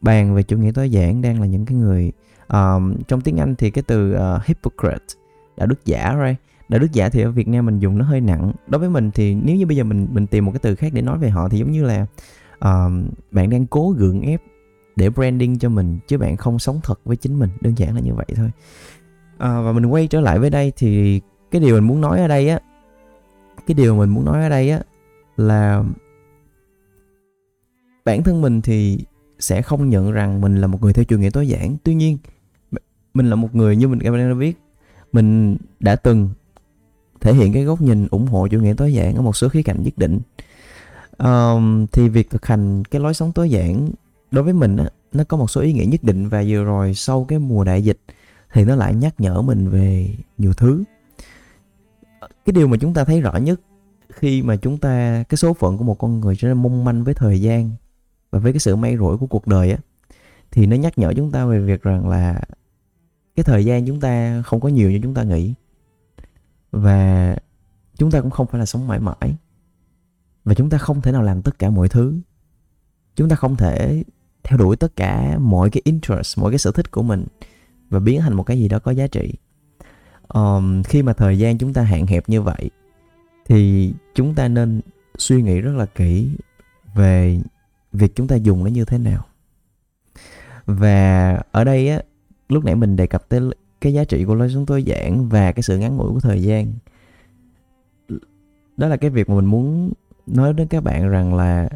bàn 0.00 0.34
về 0.34 0.42
chủ 0.42 0.56
nghĩa 0.56 0.72
tối 0.74 0.90
giản 0.90 1.22
đang 1.22 1.40
là 1.40 1.46
những 1.46 1.66
cái 1.66 1.76
người 1.78 2.12
um, 2.48 2.94
trong 3.08 3.20
tiếng 3.20 3.36
Anh 3.36 3.54
thì 3.54 3.70
cái 3.70 3.84
từ 3.86 4.14
uh, 4.14 4.44
hypocrite 4.44 5.04
đạo 5.56 5.66
đức 5.66 5.84
giả 5.84 6.16
right 6.26 6.40
đạo 6.68 6.80
đức 6.80 6.92
giả 6.92 7.08
thì 7.08 7.22
ở 7.22 7.30
Việt 7.30 7.48
Nam 7.48 7.66
mình 7.66 7.78
dùng 7.78 7.98
nó 7.98 8.04
hơi 8.04 8.20
nặng. 8.20 8.52
Đối 8.66 8.78
với 8.78 8.90
mình 8.90 9.10
thì 9.10 9.34
nếu 9.34 9.56
như 9.56 9.66
bây 9.66 9.76
giờ 9.76 9.84
mình 9.84 10.08
mình 10.10 10.26
tìm 10.26 10.44
một 10.44 10.52
cái 10.52 10.60
từ 10.62 10.74
khác 10.74 10.92
để 10.92 11.02
nói 11.02 11.18
về 11.18 11.30
họ 11.30 11.48
thì 11.48 11.58
giống 11.58 11.70
như 11.70 11.84
là 11.84 12.06
uh, 12.64 12.92
bạn 13.30 13.50
đang 13.50 13.66
cố 13.66 13.94
gượng 13.98 14.20
ép 14.20 14.42
để 14.96 15.10
branding 15.10 15.58
cho 15.58 15.68
mình 15.68 15.98
chứ 16.08 16.18
bạn 16.18 16.36
không 16.36 16.58
sống 16.58 16.80
thật 16.82 17.00
với 17.04 17.16
chính 17.16 17.38
mình. 17.38 17.50
Đơn 17.60 17.74
giản 17.78 17.94
là 17.94 18.00
như 18.00 18.14
vậy 18.14 18.26
thôi. 18.36 18.50
Uh, 19.34 19.38
và 19.38 19.72
mình 19.72 19.86
quay 19.86 20.06
trở 20.06 20.20
lại 20.20 20.38
với 20.38 20.50
đây 20.50 20.72
thì 20.76 21.20
cái 21.50 21.60
điều 21.60 21.74
mình 21.74 21.84
muốn 21.84 22.00
nói 22.00 22.20
ở 22.20 22.28
đây 22.28 22.48
á 22.48 22.60
cái 23.66 23.74
điều 23.74 23.96
mình 23.96 24.08
muốn 24.08 24.24
nói 24.24 24.42
ở 24.42 24.48
đây 24.48 24.70
á 24.70 24.82
là 25.36 25.84
bản 28.04 28.22
thân 28.22 28.42
mình 28.42 28.60
thì 28.60 28.98
sẽ 29.38 29.62
không 29.62 29.88
nhận 29.88 30.12
rằng 30.12 30.40
mình 30.40 30.56
là 30.56 30.66
một 30.66 30.82
người 30.82 30.92
theo 30.92 31.04
chủ 31.04 31.18
nghĩa 31.18 31.30
tối 31.30 31.48
giản. 31.48 31.76
Tuy 31.84 31.94
nhiên 31.94 32.18
mình 33.14 33.30
là 33.30 33.36
một 33.36 33.54
người 33.54 33.76
như 33.76 33.88
mình 33.88 33.98
đã 33.98 34.34
biết 34.34 34.58
mình 35.12 35.56
đã 35.80 35.96
từng 35.96 36.28
thể 37.20 37.34
hiện 37.34 37.52
cái 37.52 37.64
góc 37.64 37.80
nhìn 37.80 38.08
ủng 38.10 38.26
hộ 38.26 38.48
chủ 38.48 38.60
nghĩa 38.60 38.74
tối 38.76 38.92
giản 38.92 39.14
ở 39.14 39.22
một 39.22 39.36
số 39.36 39.48
khía 39.48 39.62
cạnh 39.62 39.82
nhất 39.82 39.98
định 39.98 40.20
um, 41.24 41.86
thì 41.86 42.08
việc 42.08 42.30
thực 42.30 42.46
hành 42.46 42.84
cái 42.84 43.00
lối 43.00 43.14
sống 43.14 43.32
tối 43.32 43.50
giản 43.50 43.90
đối 44.30 44.44
với 44.44 44.52
mình 44.52 44.76
á, 44.76 44.88
nó 45.12 45.24
có 45.24 45.36
một 45.36 45.50
số 45.50 45.60
ý 45.60 45.72
nghĩa 45.72 45.84
nhất 45.84 46.02
định 46.02 46.28
và 46.28 46.44
vừa 46.48 46.64
rồi 46.64 46.94
sau 46.94 47.24
cái 47.24 47.38
mùa 47.38 47.64
đại 47.64 47.84
dịch 47.84 47.98
thì 48.52 48.64
nó 48.64 48.74
lại 48.76 48.94
nhắc 48.94 49.14
nhở 49.18 49.42
mình 49.42 49.68
về 49.68 50.14
nhiều 50.38 50.54
thứ. 50.54 50.84
Cái 52.20 52.52
điều 52.52 52.68
mà 52.68 52.76
chúng 52.80 52.94
ta 52.94 53.04
thấy 53.04 53.20
rõ 53.20 53.36
nhất 53.36 53.60
khi 54.08 54.42
mà 54.42 54.56
chúng 54.56 54.78
ta 54.78 55.24
cái 55.28 55.36
số 55.36 55.54
phận 55.54 55.78
của 55.78 55.84
một 55.84 55.98
con 55.98 56.20
người 56.20 56.36
trở 56.36 56.48
nên 56.48 56.62
mong 56.62 56.84
manh 56.84 57.04
với 57.04 57.14
thời 57.14 57.40
gian 57.40 57.70
và 58.30 58.38
với 58.38 58.52
cái 58.52 58.60
sự 58.60 58.76
may 58.76 58.96
rủi 58.96 59.16
của 59.16 59.26
cuộc 59.26 59.46
đời 59.46 59.70
á 59.70 59.78
thì 60.50 60.66
nó 60.66 60.76
nhắc 60.76 60.98
nhở 60.98 61.12
chúng 61.16 61.30
ta 61.30 61.44
về 61.44 61.60
việc 61.60 61.82
rằng 61.82 62.08
là 62.08 62.40
cái 63.36 63.44
thời 63.44 63.64
gian 63.64 63.86
chúng 63.86 64.00
ta 64.00 64.42
không 64.46 64.60
có 64.60 64.68
nhiều 64.68 64.90
như 64.90 65.00
chúng 65.02 65.14
ta 65.14 65.22
nghĩ 65.22 65.54
và 66.72 67.36
chúng 67.96 68.10
ta 68.10 68.20
cũng 68.20 68.30
không 68.30 68.46
phải 68.46 68.58
là 68.58 68.66
sống 68.66 68.86
mãi 68.86 69.00
mãi 69.00 69.34
và 70.50 70.54
chúng 70.54 70.70
ta 70.70 70.78
không 70.78 71.00
thể 71.00 71.12
nào 71.12 71.22
làm 71.22 71.42
tất 71.42 71.58
cả 71.58 71.70
mọi 71.70 71.88
thứ. 71.88 72.20
Chúng 73.16 73.28
ta 73.28 73.36
không 73.36 73.56
thể 73.56 74.04
theo 74.42 74.58
đuổi 74.58 74.76
tất 74.76 74.96
cả 74.96 75.38
mọi 75.38 75.70
cái 75.70 75.80
interest 75.84 76.38
mọi 76.38 76.50
cái 76.50 76.58
sở 76.58 76.72
thích 76.72 76.90
của 76.90 77.02
mình 77.02 77.26
và 77.90 77.98
biến 78.00 78.20
thành 78.20 78.34
một 78.34 78.42
cái 78.42 78.58
gì 78.58 78.68
đó 78.68 78.78
có 78.78 78.90
giá 78.90 79.06
trị. 79.06 79.32
Um, 80.28 80.82
khi 80.82 81.02
mà 81.02 81.12
thời 81.12 81.38
gian 81.38 81.58
chúng 81.58 81.72
ta 81.72 81.82
hạn 81.82 82.06
hẹp 82.06 82.28
như 82.28 82.42
vậy 82.42 82.70
thì 83.46 83.92
chúng 84.14 84.34
ta 84.34 84.48
nên 84.48 84.80
suy 85.18 85.42
nghĩ 85.42 85.60
rất 85.60 85.72
là 85.72 85.86
kỹ 85.86 86.30
về 86.94 87.40
việc 87.92 88.16
chúng 88.16 88.28
ta 88.28 88.36
dùng 88.36 88.64
nó 88.64 88.70
như 88.70 88.84
thế 88.84 88.98
nào. 88.98 89.26
Và 90.66 91.32
ở 91.52 91.64
đây 91.64 91.88
á 91.88 92.02
lúc 92.48 92.64
nãy 92.64 92.74
mình 92.74 92.96
đề 92.96 93.06
cập 93.06 93.28
tới 93.28 93.40
cái 93.80 93.92
giá 93.92 94.04
trị 94.04 94.24
của 94.24 94.34
lối 94.34 94.50
sống 94.54 94.66
tối 94.66 94.82
giản 94.82 95.28
và 95.28 95.52
cái 95.52 95.62
sự 95.62 95.78
ngắn 95.78 95.96
ngủi 95.96 96.12
của 96.12 96.20
thời 96.20 96.42
gian 96.42 96.72
đó 98.80 98.88
là 98.88 98.96
cái 98.96 99.10
việc 99.10 99.28
mà 99.28 99.34
mình 99.34 99.46
muốn 99.46 99.92
nói 100.26 100.52
đến 100.52 100.68
các 100.68 100.84
bạn 100.84 101.08
rằng 101.08 101.34
là 101.34 101.68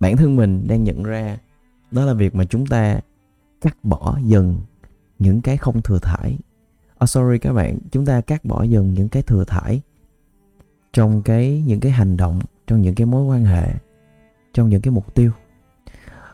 bản 0.00 0.16
thân 0.16 0.36
mình 0.36 0.66
đang 0.68 0.84
nhận 0.84 1.02
ra 1.02 1.38
đó 1.90 2.04
là 2.04 2.14
việc 2.14 2.34
mà 2.34 2.44
chúng 2.44 2.66
ta 2.66 3.00
cắt 3.60 3.76
bỏ 3.82 4.18
dần 4.22 4.60
những 5.18 5.40
cái 5.40 5.56
không 5.56 5.82
thừa 5.82 5.98
thải. 5.98 6.38
Oh, 7.04 7.08
sorry 7.08 7.38
các 7.38 7.52
bạn 7.52 7.78
chúng 7.90 8.06
ta 8.06 8.20
cắt 8.20 8.44
bỏ 8.44 8.62
dần 8.62 8.94
những 8.94 9.08
cái 9.08 9.22
thừa 9.22 9.44
thải 9.44 9.80
trong 10.92 11.22
cái 11.22 11.64
những 11.66 11.80
cái 11.80 11.92
hành 11.92 12.16
động 12.16 12.40
trong 12.66 12.82
những 12.82 12.94
cái 12.94 13.06
mối 13.06 13.24
quan 13.24 13.44
hệ 13.44 13.74
trong 14.54 14.68
những 14.68 14.82
cái 14.82 14.90
mục 14.90 15.14
tiêu. 15.14 15.32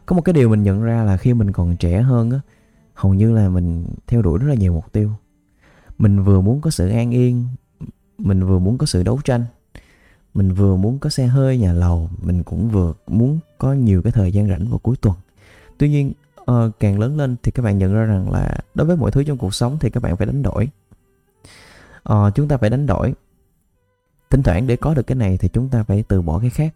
Có 0.06 0.16
một 0.16 0.23
cái 0.23 0.32
điều 0.32 0.49
mình 0.49 0.62
nhận 0.62 0.82
ra 0.82 1.04
là 1.04 1.16
khi 1.16 1.35
mình 1.35 1.52
còn 1.52 1.76
trẻ 1.76 2.00
hơn 2.02 2.30
á 2.30 2.40
hầu 2.94 3.14
như 3.14 3.32
là 3.32 3.49
mình 3.49 3.87
theo 4.06 4.23
đuổi 4.23 4.38
rất 4.38 4.47
là 4.49 4.54
nhiều 4.54 4.73
mục 4.73 4.92
tiêu. 4.92 5.11
Mình 5.99 6.23
vừa 6.23 6.40
muốn 6.40 6.61
có 6.61 6.71
sự 6.71 6.88
an 6.88 7.11
yên 7.11 7.47
mình 8.18 8.47
vừa 8.47 8.59
muốn 8.59 8.78
có 8.78 8.87
sự 8.87 9.02
đấu 9.02 9.21
tranh 9.25 9.44
mình 10.34 10.52
vừa 10.52 10.76
muốn 10.76 10.98
có 10.98 11.10
xe 11.10 11.26
hơi 11.26 11.58
nhà 11.58 11.72
lầu 11.72 12.10
mình 12.22 12.42
cũng 12.42 12.68
vừa 12.68 12.92
muốn 13.06 13.38
có 13.58 13.72
nhiều 13.72 14.02
cái 14.02 14.12
thời 14.12 14.32
gian 14.32 14.48
rảnh 14.48 14.68
vào 14.68 14.78
cuối 14.78 14.96
tuần. 15.00 15.16
Tuy 15.78 15.88
nhiên 15.88 16.12
uh, 16.40 16.72
càng 16.80 16.98
lớn 16.98 17.16
lên 17.16 17.36
thì 17.42 17.52
các 17.52 17.62
bạn 17.62 17.78
nhận 17.78 17.94
ra 17.94 18.04
rằng 18.04 18.32
là 18.32 18.58
đối 18.74 18.86
với 18.86 18.96
mọi 18.96 19.10
thứ 19.10 19.24
trong 19.24 19.38
cuộc 19.38 19.54
sống 19.54 19.78
thì 19.80 19.90
các 19.90 20.02
bạn 20.02 20.16
phải 20.16 20.26
đánh 20.26 20.42
đổi. 20.42 20.68
Uh, 22.12 22.34
chúng 22.34 22.48
ta 22.48 22.56
phải 22.56 22.70
đánh 22.70 22.86
đổi. 22.86 23.14
Thỉnh 24.30 24.42
thoảng 24.42 24.66
để 24.66 24.76
có 24.76 24.94
được 24.94 25.06
cái 25.06 25.16
này 25.16 25.38
thì 25.38 25.48
chúng 25.48 25.68
ta 25.68 25.82
phải 25.82 26.04
từ 26.08 26.22
bỏ 26.22 26.38
cái 26.38 26.50
khác. 26.50 26.74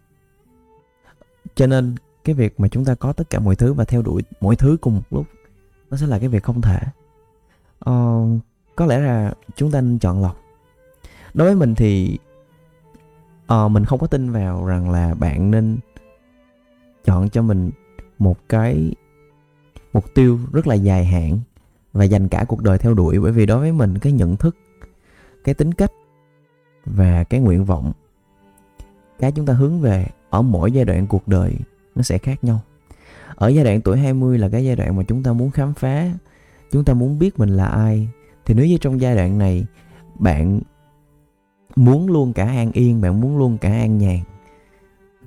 Cho 1.55 1.67
nên 1.67 1.95
cái 2.23 2.35
việc 2.35 2.59
mà 2.59 2.67
chúng 2.67 2.85
ta 2.85 2.95
có 2.95 3.13
tất 3.13 3.29
cả 3.29 3.39
mọi 3.39 3.55
thứ 3.55 3.73
và 3.73 3.85
theo 3.85 4.01
đuổi 4.01 4.21
mọi 4.41 4.55
thứ 4.55 4.77
cùng 4.81 4.95
một 4.95 5.01
lúc 5.09 5.25
nó 5.89 5.97
sẽ 5.97 6.07
là 6.07 6.19
cái 6.19 6.29
việc 6.29 6.43
không 6.43 6.61
thể. 6.61 6.79
Uh, 7.89 8.39
có 8.75 8.85
lẽ 8.85 8.99
là 8.99 9.33
chúng 9.55 9.71
ta 9.71 9.81
nên 9.81 9.99
chọn 9.99 10.21
lọc. 10.21 10.41
Đối 11.33 11.47
với 11.47 11.55
mình 11.55 11.75
thì 11.75 12.17
uh, 13.53 13.71
mình 13.71 13.85
không 13.85 13.99
có 13.99 14.07
tin 14.07 14.31
vào 14.31 14.65
rằng 14.65 14.89
là 14.89 15.13
bạn 15.13 15.51
nên 15.51 15.77
chọn 17.05 17.29
cho 17.29 17.41
mình 17.41 17.71
một 18.19 18.37
cái 18.49 18.93
mục 19.93 20.13
tiêu 20.13 20.39
rất 20.53 20.67
là 20.67 20.75
dài 20.75 21.05
hạn 21.05 21.39
và 21.93 22.03
dành 22.03 22.27
cả 22.27 22.45
cuộc 22.47 22.61
đời 22.61 22.77
theo 22.77 22.93
đuổi. 22.93 23.19
Bởi 23.19 23.31
vì 23.31 23.45
đối 23.45 23.59
với 23.59 23.71
mình 23.71 23.97
cái 23.97 24.13
nhận 24.13 24.37
thức 24.37 24.55
cái 25.43 25.55
tính 25.55 25.73
cách 25.73 25.91
và 26.85 27.23
cái 27.23 27.39
nguyện 27.39 27.65
vọng 27.65 27.93
cái 29.19 29.31
chúng 29.31 29.45
ta 29.45 29.53
hướng 29.53 29.81
về 29.81 30.07
ở 30.29 30.41
mỗi 30.41 30.71
giai 30.71 30.85
đoạn 30.85 31.07
cuộc 31.07 31.27
đời 31.27 31.55
nó 31.95 32.01
sẽ 32.01 32.17
khác 32.17 32.43
nhau. 32.43 32.59
Ở 33.35 33.47
giai 33.47 33.65
đoạn 33.65 33.81
tuổi 33.81 33.97
20 33.97 34.37
là 34.37 34.49
cái 34.49 34.65
giai 34.65 34.75
đoạn 34.75 34.95
mà 34.95 35.03
chúng 35.03 35.23
ta 35.23 35.33
muốn 35.33 35.51
khám 35.51 35.73
phá 35.73 36.11
chúng 36.71 36.83
ta 36.83 36.93
muốn 36.93 37.19
biết 37.19 37.39
mình 37.39 37.49
là 37.49 37.65
ai. 37.65 38.07
Thì 38.45 38.53
nếu 38.53 38.65
như 38.65 38.77
trong 38.77 39.01
giai 39.01 39.15
đoạn 39.15 39.37
này 39.37 39.65
bạn 40.19 40.61
muốn 41.77 42.07
luôn 42.07 42.33
cả 42.33 42.45
an 42.45 42.71
yên 42.71 43.01
bạn 43.01 43.21
muốn 43.21 43.37
luôn 43.37 43.57
cả 43.57 43.69
an 43.69 43.97
nhàn. 43.97 44.19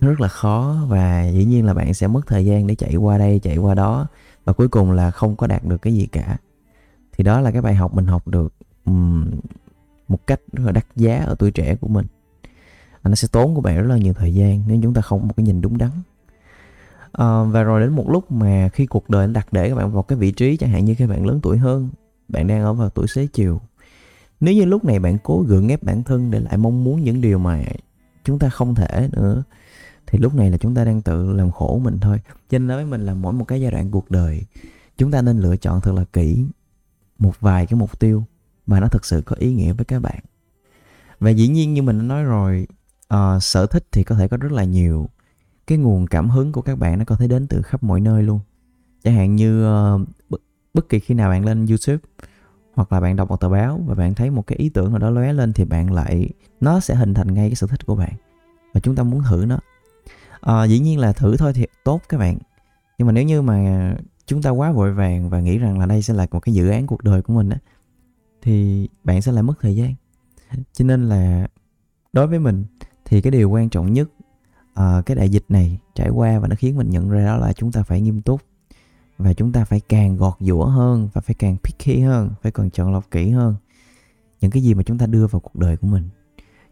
Nó 0.01 0.09
rất 0.09 0.21
là 0.21 0.29
khó 0.29 0.77
và 0.89 1.29
dĩ 1.29 1.45
nhiên 1.45 1.67
là 1.67 1.75
bạn 1.75 1.95
sẽ 1.95 2.07
mất 2.07 2.27
thời 2.27 2.47
gian 2.47 2.67
để 2.67 2.75
chạy 2.75 2.97
qua 2.97 3.19
đây 3.19 3.39
chạy 3.39 3.57
qua 3.57 3.75
đó 3.75 4.07
và 4.45 4.53
cuối 4.53 4.69
cùng 4.69 4.93
là 4.93 5.11
không 5.11 5.37
có 5.37 5.47
đạt 5.47 5.65
được 5.65 5.83
cái 5.83 5.95
gì 5.95 6.07
cả. 6.07 6.37
Thì 7.13 7.25
đó 7.25 7.41
là 7.41 7.51
cái 7.51 7.63
bài 7.63 7.75
học 7.75 7.95
mình 7.95 8.07
học 8.07 8.29
được 8.29 8.55
um, 8.85 9.31
một 10.09 10.27
cách 10.27 10.41
rất 10.53 10.65
là 10.67 10.73
đắt 10.73 10.87
giá 10.97 11.19
ở 11.19 11.35
tuổi 11.39 11.51
trẻ 11.51 11.75
của 11.75 11.89
mình. 11.89 12.07
Nó 13.05 13.15
sẽ 13.15 13.29
tốn 13.33 13.55
của 13.55 13.61
bạn 13.61 13.77
rất 13.77 13.89
là 13.89 13.97
nhiều 13.97 14.13
thời 14.13 14.35
gian 14.35 14.63
nếu 14.67 14.79
chúng 14.83 14.95
ta 14.95 15.01
không 15.01 15.29
một 15.29 15.35
cái 15.37 15.47
nhìn 15.47 15.61
đúng 15.61 15.79
đắn. 15.79 15.91
À, 17.13 17.43
và 17.43 17.63
rồi 17.63 17.81
đến 17.81 17.91
một 17.91 18.11
lúc 18.11 18.33
mà 18.33 18.69
khi 18.73 18.87
cuộc 18.87 19.11
đời 19.11 19.27
đặt 19.27 19.53
để 19.53 19.69
các 19.69 19.75
bạn 19.75 19.93
vào 19.93 20.03
cái 20.03 20.19
vị 20.19 20.33
trí 20.33 20.57
chẳng 20.57 20.71
hạn 20.71 20.85
như 20.85 20.95
các 20.99 21.09
bạn 21.09 21.27
lớn 21.27 21.41
tuổi 21.43 21.59
hơn 21.59 21.89
bạn 22.29 22.47
đang 22.47 22.63
ở 22.63 22.75
vào 22.75 22.91
tuổi 22.91 23.07
xế 23.07 23.27
chiều 23.27 23.61
nếu 24.41 24.55
như 24.55 24.65
lúc 24.65 24.85
này 24.85 24.99
bạn 24.99 25.19
cố 25.23 25.45
gượng 25.49 25.69
ép 25.69 25.83
bản 25.83 26.03
thân 26.03 26.31
để 26.31 26.41
lại 26.41 26.57
mong 26.57 26.85
muốn 26.85 27.05
những 27.05 27.21
điều 27.21 27.39
mà 27.39 27.63
chúng 28.25 28.39
ta 28.39 28.49
không 28.49 28.75
thể 28.75 29.09
nữa 29.13 29.43
thì 30.07 30.19
lúc 30.19 30.35
này 30.35 30.51
là 30.51 30.57
chúng 30.57 30.75
ta 30.75 30.85
đang 30.85 31.03
tự 31.03 31.33
làm 31.33 31.51
khổ 31.51 31.81
mình 31.85 31.99
thôi. 32.01 32.21
Cho 32.27 32.59
nên 32.59 32.67
nói 32.67 32.77
với 32.77 32.87
mình 32.87 33.07
là 33.07 33.15
mỗi 33.15 33.33
một 33.33 33.45
cái 33.45 33.61
giai 33.61 33.71
đoạn 33.71 33.91
cuộc 33.91 34.11
đời 34.11 34.43
chúng 35.01 35.11
ta 35.11 35.23
nên 35.23 35.39
lựa 35.39 35.57
chọn 35.57 35.81
thật 35.81 35.93
là 35.93 36.05
kỹ 36.13 36.45
một 37.19 37.41
vài 37.41 37.67
cái 37.67 37.79
mục 37.79 38.01
tiêu 38.01 38.25
mà 38.67 38.81
nó 38.81 38.89
thực 38.89 39.05
sự 39.05 39.23
có 39.27 39.37
ý 39.39 39.55
nghĩa 39.55 39.73
với 39.73 39.85
các 39.85 40.03
bạn. 40.03 40.21
Và 41.21 41.31
dĩ 41.31 41.49
nhiên 41.49 41.75
như 41.75 41.83
mình 41.83 41.99
đã 41.99 42.05
nói 42.05 42.25
rồi 42.25 42.67
uh, 43.15 43.43
sở 43.43 43.67
thích 43.67 43.85
thì 43.93 44.05
có 44.05 44.15
thể 44.15 44.29
có 44.29 44.37
rất 44.37 44.53
là 44.53 44.65
nhiều. 44.65 45.09
Cái 45.67 45.79
nguồn 45.79 46.07
cảm 46.07 46.31
hứng 46.31 46.53
của 46.53 46.63
các 46.63 46.79
bạn 46.79 46.99
nó 46.99 47.05
có 47.05 47.17
thể 47.17 47.29
đến 47.29 47.47
từ 47.47 47.63
khắp 47.63 47.83
mọi 47.83 48.01
nơi 48.01 48.23
luôn. 48.23 48.41
Chẳng 49.05 49.15
hạn 49.15 49.37
như 49.37 49.69
uh, 49.69 50.01
bất, 50.29 50.41
bất 50.75 50.89
kỳ 50.89 51.01
khi 51.01 51.15
nào 51.15 51.31
bạn 51.31 51.45
lên 51.45 51.67
youtube 51.67 51.99
hoặc 52.75 52.93
là 52.93 53.01
bạn 53.01 53.17
đọc 53.17 53.29
một 53.29 53.41
tờ 53.41 53.49
báo 53.49 53.81
và 53.87 53.95
bạn 53.95 54.15
thấy 54.15 54.31
một 54.31 54.47
cái 54.47 54.59
ý 54.59 54.69
tưởng 54.69 54.91
nào 54.91 54.99
đó 54.99 55.11
lóe 55.11 55.33
lên 55.33 55.53
thì 55.53 55.65
bạn 55.65 55.93
lại 55.93 56.31
nó 56.61 56.81
sẽ 56.81 56.95
hình 56.95 57.15
thành 57.15 57.35
ngay 57.35 57.49
cái 57.49 57.55
sở 57.55 57.67
thích 57.67 57.87
của 57.87 57.95
bạn. 57.95 58.13
Và 58.75 58.81
chúng 58.81 58.97
ta 58.97 59.03
muốn 59.03 59.23
thử 59.31 59.45
nó. 59.49 59.59
À, 60.41 60.65
dĩ 60.65 60.79
nhiên 60.79 60.99
là 60.99 61.13
thử 61.13 61.37
thôi 61.37 61.53
thì 61.53 61.67
tốt 61.85 62.01
các 62.09 62.19
bạn. 62.19 62.39
Nhưng 62.99 63.07
mà 63.07 63.13
nếu 63.13 63.25
như 63.25 63.43
mà 63.43 63.95
chúng 64.27 64.43
ta 64.43 64.51
quá 64.51 64.73
vội 64.73 64.93
vàng 64.93 65.31
và 65.31 65.41
nghĩ 65.41 65.59
rằng 65.59 65.79
là 65.79 65.87
đây 65.87 66.03
sẽ 66.03 66.15
là 66.15 66.27
một 66.31 66.41
cái 66.41 66.55
dự 66.55 66.69
án 66.69 66.87
cuộc 66.87 67.05
đời 67.05 67.23
của 67.23 67.33
mình 67.33 67.51
á 67.51 67.59
thì 68.43 68.89
bạn 69.05 69.23
sẽ 69.23 69.33
lại 69.33 69.43
mất 69.43 69.55
thời 69.61 69.77
gian. 69.77 69.95
Cho 70.73 70.85
nên 70.85 71.09
là 71.09 71.49
đối 72.13 72.27
với 72.27 72.39
mình 72.39 72.65
thì 73.05 73.21
cái 73.21 73.31
điều 73.31 73.51
quan 73.51 73.69
trọng 73.69 73.93
nhất 73.93 74.09
uh, 74.73 75.07
cái 75.07 75.15
đại 75.17 75.29
dịch 75.29 75.45
này 75.49 75.79
trải 75.95 76.11
qua 76.11 76.39
và 76.39 76.49
nó 76.49 76.57
khiến 76.59 76.77
mình 76.77 76.91
nhận 76.91 77.11
ra 77.11 77.25
đó 77.25 77.37
là 77.37 77.53
chúng 77.53 77.73
ta 77.73 77.83
phải 77.83 78.01
nghiêm 78.01 78.21
túc 78.23 78.41
và 79.23 79.33
chúng 79.33 79.53
ta 79.53 79.65
phải 79.65 79.81
càng 79.81 80.17
gọt 80.17 80.35
giũa 80.41 80.65
hơn 80.65 81.09
và 81.13 81.21
phải 81.21 81.35
càng 81.35 81.57
picky 81.65 82.01
hơn 82.01 82.31
phải 82.43 82.53
còn 82.53 82.71
chọn 82.71 82.93
lọc 82.93 83.11
kỹ 83.11 83.31
hơn 83.31 83.55
những 84.41 84.51
cái 84.51 84.63
gì 84.63 84.75
mà 84.75 84.83
chúng 84.83 84.99
ta 84.99 85.07
đưa 85.07 85.27
vào 85.27 85.41
cuộc 85.41 85.57
đời 85.57 85.77
của 85.77 85.87
mình. 85.87 86.09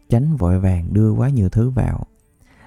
Tránh 0.09 0.35
vội 0.35 0.59
vàng 0.59 0.93
đưa 0.93 1.11
quá 1.11 1.29
nhiều 1.29 1.49
thứ 1.49 1.69
vào 1.69 2.05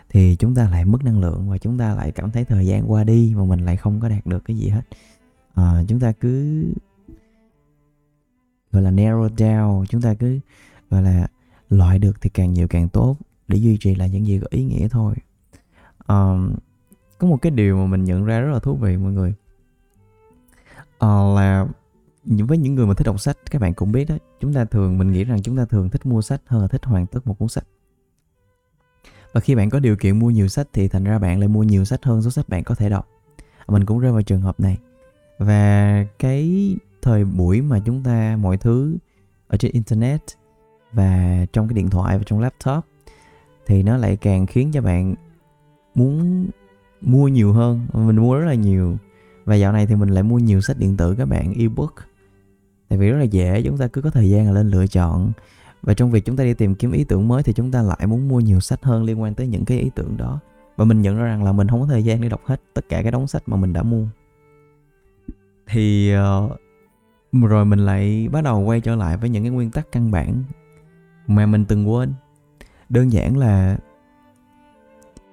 thì 0.08 0.36
chúng 0.36 0.54
ta 0.54 0.68
lại 0.70 0.84
mất 0.84 1.04
năng 1.04 1.20
lượng 1.20 1.50
và 1.50 1.58
chúng 1.58 1.78
ta 1.78 1.94
lại 1.94 2.12
cảm 2.12 2.30
thấy 2.30 2.44
thời 2.44 2.66
gian 2.66 2.90
qua 2.90 3.04
đi 3.04 3.34
mà 3.36 3.44
mình 3.44 3.60
lại 3.60 3.76
không 3.76 4.00
có 4.00 4.08
đạt 4.08 4.26
được 4.26 4.44
cái 4.44 4.56
gì 4.56 4.68
hết. 4.68 4.82
À, 5.54 5.82
chúng 5.88 6.00
ta 6.00 6.12
cứ 6.12 6.64
gọi 8.72 8.82
là 8.82 8.90
narrow 8.90 9.28
down 9.28 9.84
chúng 9.86 10.02
ta 10.02 10.14
cứ 10.14 10.38
gọi 10.90 11.02
là 11.02 11.26
loại 11.70 11.98
được 11.98 12.20
thì 12.20 12.30
càng 12.30 12.52
nhiều 12.52 12.68
càng 12.68 12.88
tốt 12.88 13.16
để 13.48 13.56
duy 13.56 13.76
trì 13.80 13.94
lại 13.94 14.10
những 14.10 14.26
gì 14.26 14.40
có 14.40 14.46
ý 14.50 14.64
nghĩa 14.64 14.88
thôi. 14.88 15.14
Um, 16.06 16.54
có 17.18 17.28
một 17.28 17.36
cái 17.42 17.50
điều 17.50 17.76
mà 17.76 17.86
mình 17.86 18.04
nhận 18.04 18.24
ra 18.24 18.40
rất 18.40 18.52
là 18.52 18.58
thú 18.58 18.74
vị 18.74 18.96
mọi 18.96 19.12
người 19.12 19.34
uh, 21.04 21.36
là 21.36 21.66
với 22.24 22.58
những 22.58 22.74
người 22.74 22.86
mà 22.86 22.94
thích 22.94 23.04
đọc 23.04 23.20
sách 23.20 23.38
các 23.50 23.62
bạn 23.62 23.74
cũng 23.74 23.92
biết 23.92 24.08
đó 24.08 24.14
chúng 24.40 24.54
ta 24.54 24.64
thường 24.64 24.98
mình 24.98 25.12
nghĩ 25.12 25.24
rằng 25.24 25.42
chúng 25.42 25.56
ta 25.56 25.64
thường 25.64 25.90
thích 25.90 26.06
mua 26.06 26.22
sách 26.22 26.40
hơn 26.46 26.62
là 26.62 26.68
thích 26.68 26.84
hoàn 26.84 27.06
tất 27.06 27.26
một 27.26 27.38
cuốn 27.38 27.48
sách. 27.48 27.64
Và 29.32 29.40
khi 29.40 29.54
bạn 29.54 29.70
có 29.70 29.80
điều 29.80 29.96
kiện 29.96 30.18
mua 30.18 30.30
nhiều 30.30 30.48
sách 30.48 30.68
thì 30.72 30.88
thành 30.88 31.04
ra 31.04 31.18
bạn 31.18 31.38
lại 31.38 31.48
mua 31.48 31.62
nhiều 31.62 31.84
sách 31.84 32.04
hơn 32.04 32.22
số 32.22 32.30
sách 32.30 32.48
bạn 32.48 32.64
có 32.64 32.74
thể 32.74 32.88
đọc. 32.88 33.08
Mình 33.68 33.86
cũng 33.86 33.98
rơi 33.98 34.12
vào 34.12 34.22
trường 34.22 34.40
hợp 34.40 34.60
này. 34.60 34.78
Và 35.38 36.06
cái 36.18 36.76
thời 37.02 37.24
buổi 37.24 37.60
mà 37.60 37.80
chúng 37.84 38.02
ta 38.02 38.36
mọi 38.40 38.56
thứ 38.56 38.96
ở 39.48 39.56
trên 39.56 39.72
internet 39.72 40.22
và 40.92 41.46
trong 41.52 41.68
cái 41.68 41.74
điện 41.74 41.90
thoại 41.90 42.18
và 42.18 42.24
trong 42.26 42.40
laptop 42.40 42.84
thì 43.66 43.82
nó 43.82 43.96
lại 43.96 44.16
càng 44.16 44.46
khiến 44.46 44.70
cho 44.72 44.82
bạn 44.82 45.14
muốn 45.94 46.46
mua 47.00 47.28
nhiều 47.28 47.52
hơn 47.52 47.86
mình 47.92 48.16
mua 48.16 48.38
rất 48.38 48.46
là 48.46 48.54
nhiều 48.54 48.96
và 49.44 49.54
dạo 49.54 49.72
này 49.72 49.86
thì 49.86 49.94
mình 49.94 50.08
lại 50.08 50.22
mua 50.22 50.38
nhiều 50.38 50.60
sách 50.60 50.78
điện 50.78 50.96
tử 50.96 51.14
các 51.18 51.28
bạn 51.28 51.54
ebook. 51.54 51.94
Tại 52.88 52.98
vì 52.98 53.10
rất 53.10 53.18
là 53.18 53.24
dễ 53.24 53.62
chúng 53.62 53.78
ta 53.78 53.86
cứ 53.86 54.00
có 54.00 54.10
thời 54.10 54.30
gian 54.30 54.46
là 54.46 54.52
lên 54.52 54.70
lựa 54.70 54.86
chọn. 54.86 55.32
Và 55.82 55.94
trong 55.94 56.10
việc 56.10 56.24
chúng 56.24 56.36
ta 56.36 56.44
đi 56.44 56.54
tìm 56.54 56.74
kiếm 56.74 56.92
ý 56.92 57.04
tưởng 57.04 57.28
mới 57.28 57.42
thì 57.42 57.52
chúng 57.52 57.70
ta 57.70 57.82
lại 57.82 58.06
muốn 58.06 58.28
mua 58.28 58.40
nhiều 58.40 58.60
sách 58.60 58.82
hơn 58.82 59.04
liên 59.04 59.22
quan 59.22 59.34
tới 59.34 59.46
những 59.46 59.64
cái 59.64 59.78
ý 59.78 59.90
tưởng 59.94 60.16
đó. 60.16 60.40
Và 60.76 60.84
mình 60.84 61.02
nhận 61.02 61.16
ra 61.16 61.24
rằng 61.24 61.44
là 61.44 61.52
mình 61.52 61.68
không 61.68 61.80
có 61.80 61.86
thời 61.86 62.04
gian 62.04 62.20
để 62.20 62.28
đọc 62.28 62.40
hết 62.44 62.60
tất 62.74 62.88
cả 62.88 63.02
cái 63.02 63.12
đống 63.12 63.26
sách 63.26 63.42
mà 63.46 63.56
mình 63.56 63.72
đã 63.72 63.82
mua. 63.82 64.06
Thì 65.66 66.14
uh, 66.16 66.52
rồi 67.32 67.64
mình 67.64 67.78
lại 67.78 68.28
bắt 68.32 68.44
đầu 68.44 68.60
quay 68.60 68.80
trở 68.80 68.96
lại 68.96 69.16
với 69.16 69.30
những 69.30 69.42
cái 69.42 69.50
nguyên 69.50 69.70
tắc 69.70 69.92
căn 69.92 70.10
bản 70.10 70.44
mà 71.26 71.46
mình 71.46 71.64
từng 71.64 71.90
quên. 71.90 72.12
Đơn 72.88 73.12
giản 73.12 73.36
là 73.36 73.78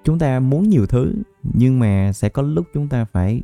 chúng 0.04 0.18
ta 0.18 0.40
muốn 0.40 0.68
nhiều 0.68 0.86
thứ 0.86 1.14
nhưng 1.42 1.78
mà 1.78 2.12
sẽ 2.12 2.28
có 2.28 2.42
lúc 2.42 2.66
chúng 2.74 2.88
ta 2.88 3.04
phải 3.04 3.42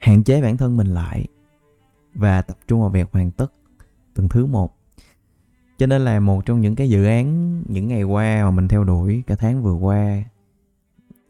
hạn 0.00 0.24
chế 0.24 0.42
bản 0.42 0.56
thân 0.56 0.76
mình 0.76 0.86
lại 0.86 1.26
và 2.14 2.42
tập 2.42 2.56
trung 2.68 2.80
vào 2.80 2.90
việc 2.90 3.08
hoàn 3.12 3.30
tất 3.30 3.52
từng 4.14 4.28
thứ 4.28 4.46
một. 4.46 4.76
Cho 5.78 5.86
nên 5.86 6.02
là 6.02 6.20
một 6.20 6.46
trong 6.46 6.60
những 6.60 6.76
cái 6.76 6.90
dự 6.90 7.04
án 7.04 7.62
những 7.68 7.88
ngày 7.88 8.02
qua 8.02 8.44
mà 8.44 8.50
mình 8.50 8.68
theo 8.68 8.84
đuổi 8.84 9.22
cả 9.26 9.34
tháng 9.34 9.62
vừa 9.62 9.74
qua, 9.74 10.24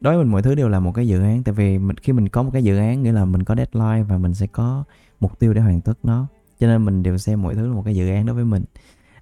đối 0.00 0.14
với 0.14 0.24
mình 0.24 0.32
mọi 0.32 0.42
thứ 0.42 0.54
đều 0.54 0.68
là 0.68 0.80
một 0.80 0.92
cái 0.92 1.08
dự 1.08 1.22
án. 1.22 1.42
Tại 1.42 1.54
vì 1.54 1.78
mình, 1.78 1.96
khi 1.96 2.12
mình 2.12 2.28
có 2.28 2.42
một 2.42 2.50
cái 2.52 2.64
dự 2.64 2.76
án, 2.76 3.02
nghĩa 3.02 3.12
là 3.12 3.24
mình 3.24 3.42
có 3.42 3.54
deadline 3.54 4.02
và 4.02 4.18
mình 4.18 4.34
sẽ 4.34 4.46
có 4.46 4.84
mục 5.20 5.38
tiêu 5.38 5.54
để 5.54 5.60
hoàn 5.60 5.80
tất 5.80 5.98
nó. 6.02 6.26
Cho 6.58 6.66
nên 6.66 6.84
mình 6.84 7.02
đều 7.02 7.18
xem 7.18 7.42
mọi 7.42 7.54
thứ 7.54 7.66
là 7.66 7.74
một 7.74 7.82
cái 7.84 7.96
dự 7.96 8.08
án 8.08 8.26
đối 8.26 8.34
với 8.34 8.44
mình. 8.44 8.64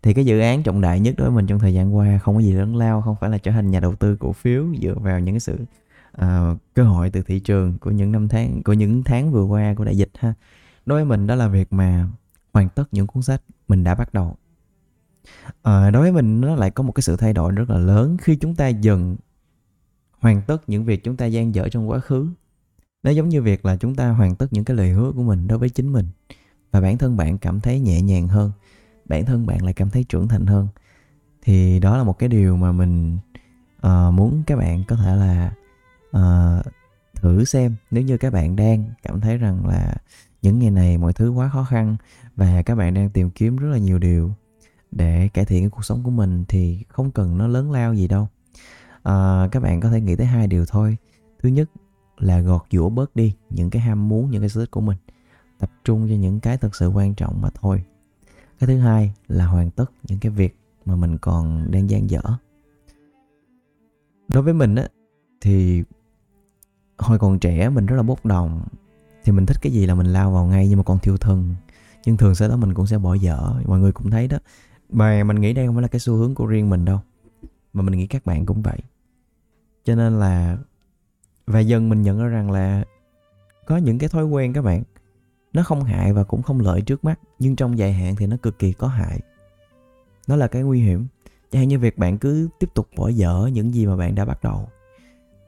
Thì 0.02 0.14
cái 0.14 0.26
dự 0.26 0.40
án 0.40 0.62
trọng 0.62 0.80
đại 0.80 1.00
nhất 1.00 1.14
đối 1.18 1.28
với 1.28 1.36
mình 1.36 1.46
trong 1.46 1.58
thời 1.58 1.74
gian 1.74 1.96
qua 1.96 2.18
không 2.18 2.34
có 2.34 2.40
gì 2.40 2.52
lớn 2.52 2.76
lao, 2.76 3.02
không 3.02 3.16
phải 3.20 3.30
là 3.30 3.38
trở 3.38 3.50
thành 3.50 3.70
nhà 3.70 3.80
đầu 3.80 3.94
tư 3.94 4.16
cổ 4.16 4.32
phiếu 4.32 4.64
dựa 4.82 4.94
vào 4.94 5.20
những 5.20 5.34
cái 5.34 5.40
sự 5.40 5.58
uh, 6.24 6.58
cơ 6.74 6.84
hội 6.84 7.10
từ 7.10 7.22
thị 7.22 7.40
trường 7.40 7.78
của 7.78 7.90
những 7.90 8.12
năm 8.12 8.28
tháng 8.28 8.62
của 8.62 8.72
những 8.72 9.02
tháng 9.02 9.32
vừa 9.32 9.44
qua 9.44 9.74
của 9.74 9.84
đại 9.84 9.96
dịch 9.96 10.10
ha. 10.18 10.34
Đối 10.86 10.98
với 10.98 11.04
mình 11.04 11.26
đó 11.26 11.34
là 11.34 11.48
việc 11.48 11.72
mà 11.72 12.08
hoàn 12.52 12.68
tất 12.68 12.84
những 12.92 13.06
cuốn 13.06 13.22
sách 13.22 13.42
mình 13.68 13.84
đã 13.84 13.94
bắt 13.94 14.14
đầu. 14.14 14.36
À, 15.62 15.90
đối 15.90 16.02
với 16.02 16.12
mình 16.12 16.40
nó 16.40 16.54
lại 16.54 16.70
có 16.70 16.82
một 16.82 16.92
cái 16.92 17.02
sự 17.02 17.16
thay 17.16 17.32
đổi 17.32 17.52
rất 17.52 17.70
là 17.70 17.78
lớn 17.78 18.16
khi 18.20 18.36
chúng 18.36 18.54
ta 18.54 18.68
dần 18.68 19.16
hoàn 20.20 20.42
tất 20.42 20.68
những 20.68 20.84
việc 20.84 21.04
chúng 21.04 21.16
ta 21.16 21.26
gian 21.26 21.54
dở 21.54 21.68
trong 21.68 21.90
quá 21.90 21.98
khứ. 21.98 22.28
Nó 23.02 23.10
giống 23.10 23.28
như 23.28 23.42
việc 23.42 23.64
là 23.64 23.76
chúng 23.76 23.94
ta 23.94 24.10
hoàn 24.10 24.36
tất 24.36 24.52
những 24.52 24.64
cái 24.64 24.76
lời 24.76 24.90
hứa 24.90 25.12
của 25.12 25.22
mình 25.22 25.48
đối 25.48 25.58
với 25.58 25.68
chính 25.68 25.92
mình 25.92 26.06
và 26.70 26.80
bản 26.80 26.98
thân 26.98 27.16
bạn 27.16 27.38
cảm 27.38 27.60
thấy 27.60 27.80
nhẹ 27.80 28.02
nhàng 28.02 28.28
hơn 28.28 28.52
bản 29.04 29.24
thân 29.24 29.46
bạn 29.46 29.64
lại 29.64 29.74
cảm 29.74 29.90
thấy 29.90 30.04
trưởng 30.04 30.28
thành 30.28 30.46
hơn. 30.46 30.68
Thì 31.42 31.80
đó 31.80 31.96
là 31.96 32.04
một 32.04 32.18
cái 32.18 32.28
điều 32.28 32.56
mà 32.56 32.72
mình 32.72 33.18
uh, 33.86 34.14
muốn 34.14 34.42
các 34.46 34.56
bạn 34.56 34.84
có 34.88 34.96
thể 34.96 35.16
là 35.16 35.52
uh, 36.16 36.66
thử 37.14 37.44
xem 37.44 37.74
nếu 37.90 38.04
như 38.04 38.16
các 38.16 38.32
bạn 38.32 38.56
đang 38.56 38.84
cảm 39.02 39.20
thấy 39.20 39.38
rằng 39.38 39.66
là 39.66 39.94
những 40.42 40.58
ngày 40.58 40.70
này 40.70 40.98
mọi 40.98 41.12
thứ 41.12 41.30
quá 41.30 41.48
khó 41.48 41.64
khăn 41.64 41.96
và 42.36 42.62
các 42.62 42.74
bạn 42.74 42.94
đang 42.94 43.10
tìm 43.10 43.30
kiếm 43.30 43.56
rất 43.56 43.68
là 43.68 43.78
nhiều 43.78 43.98
điều 43.98 44.32
để 44.90 45.28
cải 45.34 45.44
thiện 45.44 45.62
cái 45.62 45.70
cuộc 45.70 45.84
sống 45.84 46.02
của 46.02 46.10
mình 46.10 46.44
thì 46.48 46.84
không 46.88 47.10
cần 47.10 47.38
nó 47.38 47.46
lớn 47.46 47.70
lao 47.70 47.94
gì 47.94 48.08
đâu. 48.08 48.28
À, 49.02 49.48
các 49.52 49.62
bạn 49.62 49.80
có 49.80 49.90
thể 49.90 50.00
nghĩ 50.00 50.16
tới 50.16 50.26
hai 50.26 50.46
điều 50.46 50.66
thôi. 50.66 50.96
Thứ 51.42 51.48
nhất 51.48 51.70
là 52.18 52.40
gọt 52.40 52.62
giũa 52.70 52.88
bớt 52.88 53.16
đi 53.16 53.34
những 53.50 53.70
cái 53.70 53.82
ham 53.82 54.08
muốn 54.08 54.30
những 54.30 54.42
cái 54.42 54.48
sở 54.48 54.60
thích 54.60 54.70
của 54.70 54.80
mình. 54.80 54.96
Tập 55.58 55.70
trung 55.84 56.08
cho 56.08 56.14
những 56.14 56.40
cái 56.40 56.56
thật 56.56 56.76
sự 56.76 56.88
quan 56.88 57.14
trọng 57.14 57.40
mà 57.42 57.48
thôi. 57.54 57.84
Cái 58.58 58.66
thứ 58.66 58.78
hai 58.78 59.12
là 59.28 59.46
hoàn 59.46 59.70
tất 59.70 59.90
những 60.08 60.18
cái 60.18 60.32
việc 60.32 60.56
mà 60.84 60.96
mình 60.96 61.18
còn 61.18 61.70
đang 61.70 61.90
dang 61.90 62.10
dở. 62.10 62.20
Đối 64.28 64.42
với 64.42 64.54
mình 64.54 64.74
á 64.74 64.88
thì 65.40 65.82
hồi 66.98 67.18
còn 67.18 67.38
trẻ 67.38 67.68
mình 67.68 67.86
rất 67.86 67.96
là 67.96 68.02
bốc 68.02 68.26
đồng. 68.26 68.62
Thì 69.24 69.32
mình 69.32 69.46
thích 69.46 69.56
cái 69.62 69.72
gì 69.72 69.86
là 69.86 69.94
mình 69.94 70.06
lao 70.06 70.30
vào 70.30 70.44
ngay 70.44 70.68
nhưng 70.68 70.76
mà 70.76 70.82
còn 70.82 70.98
thiêu 70.98 71.16
thân. 71.16 71.54
Nhưng 72.04 72.16
thường 72.16 72.34
sau 72.34 72.48
đó 72.48 72.56
mình 72.56 72.74
cũng 72.74 72.86
sẽ 72.86 72.98
bỏ 72.98 73.14
dở. 73.14 73.52
Mọi 73.66 73.80
người 73.80 73.92
cũng 73.92 74.10
thấy 74.10 74.28
đó. 74.28 74.38
Mà 74.90 75.24
mình 75.24 75.40
nghĩ 75.40 75.52
đây 75.52 75.66
không 75.66 75.74
phải 75.74 75.82
là 75.82 75.88
cái 75.88 76.00
xu 76.00 76.14
hướng 76.14 76.34
của 76.34 76.46
riêng 76.46 76.70
mình 76.70 76.84
đâu. 76.84 77.00
Mà 77.72 77.82
mình 77.82 77.98
nghĩ 77.98 78.06
các 78.06 78.26
bạn 78.26 78.46
cũng 78.46 78.62
vậy. 78.62 78.78
Cho 79.84 79.94
nên 79.94 80.20
là, 80.20 80.58
và 81.46 81.60
dần 81.60 81.88
mình 81.88 82.02
nhận 82.02 82.18
ra 82.18 82.28
rằng 82.28 82.50
là 82.50 82.84
có 83.66 83.76
những 83.76 83.98
cái 83.98 84.08
thói 84.08 84.24
quen 84.24 84.52
các 84.52 84.62
bạn, 84.62 84.82
nó 85.52 85.62
không 85.62 85.84
hại 85.84 86.12
và 86.12 86.24
cũng 86.24 86.42
không 86.42 86.60
lợi 86.60 86.80
trước 86.80 87.04
mắt. 87.04 87.20
Nhưng 87.38 87.56
trong 87.56 87.78
dài 87.78 87.92
hạn 87.92 88.16
thì 88.16 88.26
nó 88.26 88.36
cực 88.36 88.58
kỳ 88.58 88.72
có 88.72 88.88
hại. 88.88 89.20
Nó 90.26 90.36
là 90.36 90.48
cái 90.48 90.62
nguy 90.62 90.80
hiểm. 90.80 91.06
Chẳng 91.50 91.60
hạn 91.60 91.68
như 91.68 91.78
việc 91.78 91.98
bạn 91.98 92.18
cứ 92.18 92.48
tiếp 92.58 92.74
tục 92.74 92.88
bỏ 92.96 93.08
dở 93.08 93.50
những 93.52 93.74
gì 93.74 93.86
mà 93.86 93.96
bạn 93.96 94.14
đã 94.14 94.24
bắt 94.24 94.42
đầu, 94.42 94.68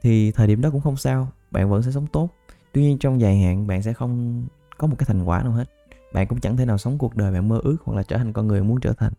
thì 0.01 0.31
thời 0.31 0.47
điểm 0.47 0.61
đó 0.61 0.69
cũng 0.69 0.81
không 0.81 0.97
sao 0.97 1.27
bạn 1.51 1.69
vẫn 1.69 1.83
sẽ 1.83 1.91
sống 1.91 2.07
tốt. 2.07 2.29
Tuy 2.71 2.81
nhiên 2.81 2.97
trong 2.97 3.21
dài 3.21 3.39
hạn 3.39 3.67
bạn 3.67 3.81
sẽ 3.81 3.93
không 3.93 4.45
có 4.77 4.87
một 4.87 4.95
cái 4.99 5.05
thành 5.05 5.23
quả 5.23 5.43
nào 5.43 5.51
hết. 5.51 5.69
Bạn 6.13 6.27
cũng 6.27 6.39
chẳng 6.39 6.57
thể 6.57 6.65
nào 6.65 6.77
sống 6.77 6.97
cuộc 6.97 7.15
đời 7.15 7.31
bạn 7.31 7.49
mơ 7.49 7.59
ước 7.63 7.77
hoặc 7.83 7.95
là 7.95 8.03
trở 8.03 8.17
thành 8.17 8.33
con 8.33 8.47
người 8.47 8.63
muốn 8.63 8.79
trở 8.79 8.93
thành. 8.93 9.13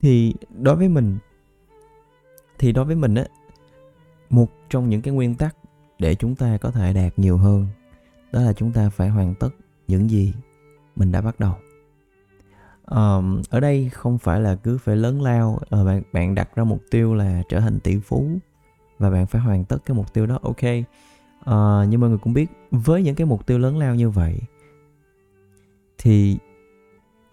Thì 0.00 0.34
đối 0.58 0.76
với 0.76 0.88
mình 0.88 1.18
thì 2.58 2.72
đối 2.72 2.84
với 2.84 2.96
mình 2.96 3.14
á 3.14 3.24
một 4.30 4.50
trong 4.70 4.88
những 4.88 5.02
cái 5.02 5.14
nguyên 5.14 5.34
tắc 5.34 5.56
để 5.98 6.14
chúng 6.14 6.34
ta 6.34 6.58
có 6.60 6.70
thể 6.70 6.92
đạt 6.92 7.18
nhiều 7.18 7.36
hơn 7.36 7.66
đó 8.32 8.40
là 8.40 8.52
chúng 8.52 8.72
ta 8.72 8.90
phải 8.90 9.08
hoàn 9.08 9.34
tất 9.34 9.48
những 9.88 10.10
gì 10.10 10.34
mình 10.96 11.12
đã 11.12 11.20
bắt 11.20 11.40
đầu. 11.40 11.54
Um, 12.86 13.42
ở 13.50 13.60
đây 13.60 13.90
không 13.92 14.18
phải 14.18 14.40
là 14.40 14.56
cứ 14.56 14.78
phải 14.78 14.96
lớn 14.96 15.22
lao 15.22 15.50
uh, 15.52 15.86
bạn 15.86 16.02
bạn 16.12 16.34
đặt 16.34 16.56
ra 16.56 16.64
mục 16.64 16.80
tiêu 16.90 17.14
là 17.14 17.42
trở 17.48 17.60
thành 17.60 17.80
tỷ 17.80 17.98
phú 17.98 18.28
và 18.98 19.10
bạn 19.10 19.26
phải 19.26 19.40
hoàn 19.40 19.64
tất 19.64 19.78
cái 19.86 19.96
mục 19.96 20.12
tiêu 20.12 20.26
đó 20.26 20.38
ok. 20.42 20.62
Ờ, 21.44 21.82
à, 21.82 21.84
nhưng 21.84 22.00
mọi 22.00 22.10
người 22.10 22.18
cũng 22.18 22.32
biết 22.32 22.50
với 22.70 23.02
những 23.02 23.14
cái 23.14 23.26
mục 23.26 23.46
tiêu 23.46 23.58
lớn 23.58 23.78
lao 23.78 23.94
như 23.94 24.10
vậy 24.10 24.38
thì 25.98 26.38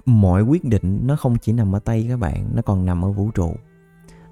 mọi 0.06 0.44
quyết 0.44 0.64
định 0.64 1.00
nó 1.04 1.16
không 1.16 1.38
chỉ 1.38 1.54
nằm 1.54 1.76
ở 1.76 1.80
tay 1.80 2.06
các 2.10 2.20
bạn 2.20 2.50
nó 2.56 2.62
còn 2.62 2.86
nằm 2.86 3.06
ở 3.06 3.12
vũ 3.12 3.32
trụ. 3.32 3.56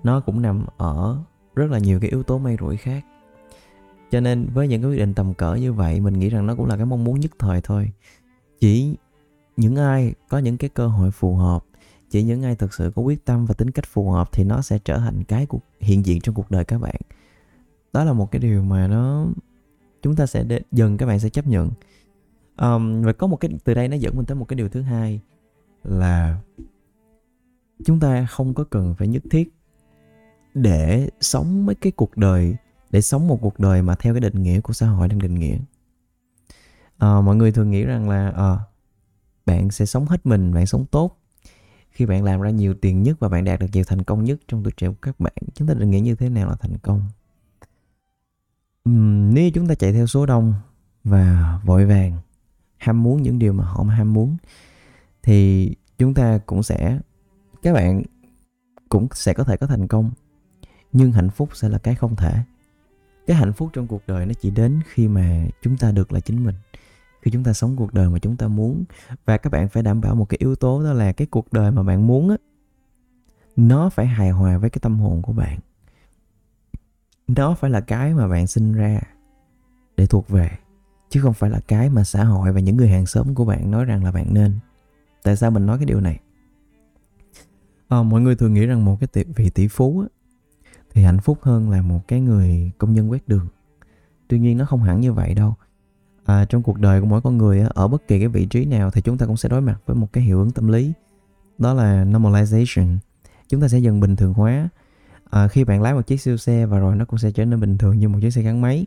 Nó 0.03 0.19
cũng 0.19 0.41
nằm 0.41 0.65
ở 0.77 1.17
rất 1.55 1.71
là 1.71 1.79
nhiều 1.79 1.99
cái 1.99 2.09
yếu 2.09 2.23
tố 2.23 2.37
may 2.37 2.57
rủi 2.59 2.77
khác. 2.77 3.05
Cho 4.11 4.19
nên 4.19 4.47
với 4.53 4.67
những 4.67 4.81
cái 4.81 4.91
quyết 4.91 4.97
định 4.97 5.13
tầm 5.13 5.33
cỡ 5.33 5.55
như 5.55 5.73
vậy 5.73 5.99
mình 5.99 6.19
nghĩ 6.19 6.29
rằng 6.29 6.45
nó 6.45 6.55
cũng 6.55 6.65
là 6.65 6.77
cái 6.77 6.85
mong 6.85 7.03
muốn 7.03 7.19
nhất 7.19 7.31
thời 7.39 7.61
thôi. 7.61 7.91
Chỉ 8.59 8.95
những 9.57 9.75
ai 9.75 10.13
có 10.29 10.37
những 10.37 10.57
cái 10.57 10.69
cơ 10.69 10.87
hội 10.87 11.11
phù 11.11 11.35
hợp 11.35 11.63
chỉ 12.09 12.23
những 12.23 12.43
ai 12.43 12.55
thực 12.55 12.73
sự 12.73 12.91
có 12.95 13.01
quyết 13.01 13.25
tâm 13.25 13.45
và 13.45 13.53
tính 13.53 13.71
cách 13.71 13.85
phù 13.85 14.11
hợp 14.11 14.29
thì 14.31 14.43
nó 14.43 14.61
sẽ 14.61 14.79
trở 14.85 14.97
thành 14.97 15.23
cái 15.23 15.45
cuộc 15.45 15.61
hiện 15.79 16.05
diện 16.05 16.21
trong 16.21 16.35
cuộc 16.35 16.51
đời 16.51 16.65
các 16.65 16.81
bạn. 16.81 16.95
Đó 17.93 18.03
là 18.03 18.13
một 18.13 18.31
cái 18.31 18.39
điều 18.39 18.63
mà 18.63 18.87
nó 18.87 19.25
chúng 20.01 20.15
ta 20.15 20.25
sẽ 20.25 20.43
để, 20.43 20.61
dần 20.71 20.97
các 20.97 21.05
bạn 21.05 21.19
sẽ 21.19 21.29
chấp 21.29 21.47
nhận. 21.47 21.71
Um, 22.57 23.03
và 23.03 23.13
có 23.13 23.27
một 23.27 23.37
cái 23.37 23.51
từ 23.63 23.73
đây 23.73 23.87
nó 23.87 23.95
dẫn 23.95 24.15
mình 24.15 24.25
tới 24.25 24.35
một 24.35 24.45
cái 24.45 24.55
điều 24.55 24.69
thứ 24.69 24.81
hai 24.81 25.21
là 25.83 26.39
chúng 27.85 27.99
ta 27.99 28.25
không 28.25 28.53
có 28.53 28.63
cần 28.63 28.95
phải 28.97 29.07
nhất 29.07 29.23
thiết 29.31 29.53
để 30.53 31.09
sống 31.21 31.65
mấy 31.65 31.75
cái 31.75 31.91
cuộc 31.91 32.17
đời 32.17 32.55
để 32.91 33.01
sống 33.01 33.27
một 33.27 33.39
cuộc 33.41 33.59
đời 33.59 33.81
mà 33.81 33.95
theo 33.95 34.13
cái 34.13 34.21
định 34.21 34.43
nghĩa 34.43 34.61
của 34.61 34.73
xã 34.73 34.87
hội 34.87 35.07
đang 35.07 35.19
định 35.19 35.35
nghĩa. 35.35 35.57
À, 36.97 37.21
mọi 37.21 37.35
người 37.35 37.51
thường 37.51 37.71
nghĩ 37.71 37.83
rằng 37.83 38.09
là 38.09 38.29
à, 38.29 38.59
bạn 39.45 39.71
sẽ 39.71 39.85
sống 39.85 40.05
hết 40.05 40.25
mình 40.25 40.53
bạn 40.53 40.65
sống 40.65 40.85
tốt. 40.85 41.15
Khi 41.89 42.05
bạn 42.05 42.23
làm 42.23 42.41
ra 42.41 42.49
nhiều 42.49 42.73
tiền 42.73 43.03
nhất 43.03 43.19
và 43.19 43.29
bạn 43.29 43.43
đạt 43.43 43.59
được 43.59 43.67
nhiều 43.73 43.83
thành 43.87 44.03
công 44.03 44.23
nhất 44.23 44.39
trong 44.47 44.63
tuổi 44.63 44.73
trẻ 44.77 44.87
của 44.87 44.95
các 45.01 45.19
bạn 45.19 45.33
chúng 45.53 45.67
ta 45.67 45.73
định 45.73 45.91
nghĩa 45.91 45.99
như 45.99 46.15
thế 46.15 46.29
nào 46.29 46.49
là 46.49 46.55
thành 46.55 46.77
công? 46.77 47.01
Uhm, 48.89 49.33
nếu 49.33 49.51
chúng 49.51 49.67
ta 49.67 49.75
chạy 49.75 49.93
theo 49.93 50.07
số 50.07 50.25
đông 50.25 50.53
và 51.03 51.59
vội 51.65 51.85
vàng 51.85 52.17
ham 52.77 53.03
muốn 53.03 53.21
những 53.21 53.39
điều 53.39 53.53
mà 53.53 53.63
họ 53.63 53.83
ham 53.83 54.13
muốn 54.13 54.37
thì 55.23 55.69
chúng 55.97 56.13
ta 56.13 56.39
cũng 56.45 56.63
sẽ 56.63 56.99
các 57.61 57.73
bạn 57.73 58.03
cũng 58.89 59.07
sẽ 59.13 59.33
có 59.33 59.43
thể 59.43 59.57
có 59.57 59.67
thành 59.67 59.87
công. 59.87 60.11
Nhưng 60.91 61.11
hạnh 61.11 61.29
phúc 61.29 61.49
sẽ 61.53 61.69
là 61.69 61.77
cái 61.77 61.95
không 61.95 62.15
thể. 62.15 62.33
Cái 63.27 63.37
hạnh 63.37 63.53
phúc 63.53 63.69
trong 63.73 63.87
cuộc 63.87 64.01
đời 64.07 64.25
nó 64.25 64.33
chỉ 64.41 64.51
đến 64.51 64.79
khi 64.85 65.07
mà 65.07 65.47
chúng 65.61 65.77
ta 65.77 65.91
được 65.91 66.11
là 66.11 66.19
chính 66.19 66.43
mình 66.45 66.55
khi 67.21 67.31
chúng 67.31 67.43
ta 67.43 67.53
sống 67.53 67.75
cuộc 67.75 67.93
đời 67.93 68.09
mà 68.09 68.19
chúng 68.19 68.37
ta 68.37 68.47
muốn. 68.47 68.83
Và 69.25 69.37
các 69.37 69.49
bạn 69.49 69.69
phải 69.69 69.83
đảm 69.83 70.01
bảo 70.01 70.15
một 70.15 70.25
cái 70.29 70.37
yếu 70.41 70.55
tố 70.55 70.83
đó 70.83 70.93
là 70.93 71.11
cái 71.11 71.27
cuộc 71.27 71.53
đời 71.53 71.71
mà 71.71 71.83
bạn 71.83 72.07
muốn 72.07 72.29
á 72.29 72.37
nó 73.55 73.89
phải 73.89 74.07
hài 74.07 74.29
hòa 74.29 74.57
với 74.57 74.69
cái 74.69 74.79
tâm 74.81 74.99
hồn 74.99 75.21
của 75.21 75.33
bạn 75.33 75.59
đó 77.35 77.55
phải 77.55 77.71
là 77.71 77.81
cái 77.81 78.13
mà 78.13 78.27
bạn 78.27 78.47
sinh 78.47 78.73
ra 78.73 78.99
để 79.97 80.05
thuộc 80.05 80.29
về 80.29 80.49
chứ 81.09 81.21
không 81.21 81.33
phải 81.33 81.49
là 81.49 81.59
cái 81.67 81.89
mà 81.89 82.03
xã 82.03 82.23
hội 82.23 82.53
và 82.53 82.59
những 82.59 82.77
người 82.77 82.89
hàng 82.89 83.05
xóm 83.05 83.35
của 83.35 83.45
bạn 83.45 83.71
nói 83.71 83.85
rằng 83.85 84.03
là 84.03 84.11
bạn 84.11 84.33
nên. 84.33 84.59
Tại 85.23 85.35
sao 85.35 85.51
mình 85.51 85.65
nói 85.65 85.77
cái 85.77 85.85
điều 85.85 86.01
này? 86.01 86.19
À, 87.87 88.03
mọi 88.03 88.21
người 88.21 88.35
thường 88.35 88.53
nghĩ 88.53 88.65
rằng 88.65 88.85
một 88.85 88.97
cái 88.99 89.07
tỷ, 89.07 89.23
vị 89.35 89.49
tỷ 89.49 89.67
phú 89.67 89.99
á, 90.01 90.07
thì 90.93 91.03
hạnh 91.03 91.19
phúc 91.19 91.37
hơn 91.41 91.69
là 91.69 91.81
một 91.81 92.07
cái 92.07 92.21
người 92.21 92.71
công 92.77 92.93
nhân 92.93 93.11
quét 93.11 93.27
đường. 93.27 93.47
Tuy 94.27 94.39
nhiên 94.39 94.57
nó 94.57 94.65
không 94.65 94.83
hẳn 94.83 95.01
như 95.01 95.13
vậy 95.13 95.33
đâu. 95.33 95.53
À, 96.25 96.45
trong 96.45 96.63
cuộc 96.63 96.79
đời 96.79 97.01
của 97.01 97.07
mỗi 97.07 97.21
con 97.21 97.37
người 97.37 97.61
á, 97.61 97.67
ở 97.73 97.87
bất 97.87 98.07
kỳ 98.07 98.19
cái 98.19 98.27
vị 98.27 98.45
trí 98.45 98.65
nào 98.65 98.91
thì 98.91 99.01
chúng 99.01 99.17
ta 99.17 99.25
cũng 99.25 99.37
sẽ 99.37 99.49
đối 99.49 99.61
mặt 99.61 99.81
với 99.85 99.95
một 99.95 100.13
cái 100.13 100.23
hiệu 100.23 100.39
ứng 100.39 100.51
tâm 100.51 100.67
lý. 100.67 100.93
Đó 101.57 101.73
là 101.73 102.05
normalization. 102.05 102.97
Chúng 103.47 103.61
ta 103.61 103.67
sẽ 103.67 103.79
dần 103.79 103.99
bình 103.99 104.15
thường 104.15 104.33
hóa 104.33 104.69
à, 105.29 105.47
khi 105.47 105.63
bạn 105.63 105.81
lái 105.81 105.93
một 105.93 106.07
chiếc 106.07 106.21
siêu 106.21 106.37
xe 106.37 106.65
và 106.65 106.79
rồi 106.79 106.95
nó 106.95 107.05
cũng 107.05 107.19
sẽ 107.19 107.31
trở 107.31 107.45
nên 107.45 107.59
bình 107.59 107.77
thường 107.77 107.99
như 107.99 108.09
một 108.09 108.19
chiếc 108.21 108.31
xe 108.31 108.41
gắn 108.41 108.61
máy. 108.61 108.85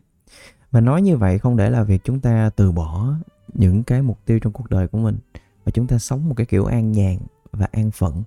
Và 0.71 0.81
nói 0.81 1.01
như 1.01 1.17
vậy 1.17 1.39
không 1.39 1.57
để 1.57 1.69
là 1.69 1.83
việc 1.83 2.01
chúng 2.03 2.19
ta 2.19 2.49
từ 2.55 2.71
bỏ 2.71 3.13
những 3.53 3.83
cái 3.83 4.01
mục 4.01 4.19
tiêu 4.25 4.39
trong 4.39 4.53
cuộc 4.53 4.69
đời 4.69 4.87
của 4.87 4.97
mình 4.97 5.17
và 5.65 5.71
chúng 5.71 5.87
ta 5.87 5.97
sống 5.97 6.29
một 6.29 6.35
cái 6.37 6.45
kiểu 6.45 6.65
an 6.65 6.91
nhàn 6.91 7.17
và 7.51 7.67
an 7.71 7.91
phận. 7.91 8.23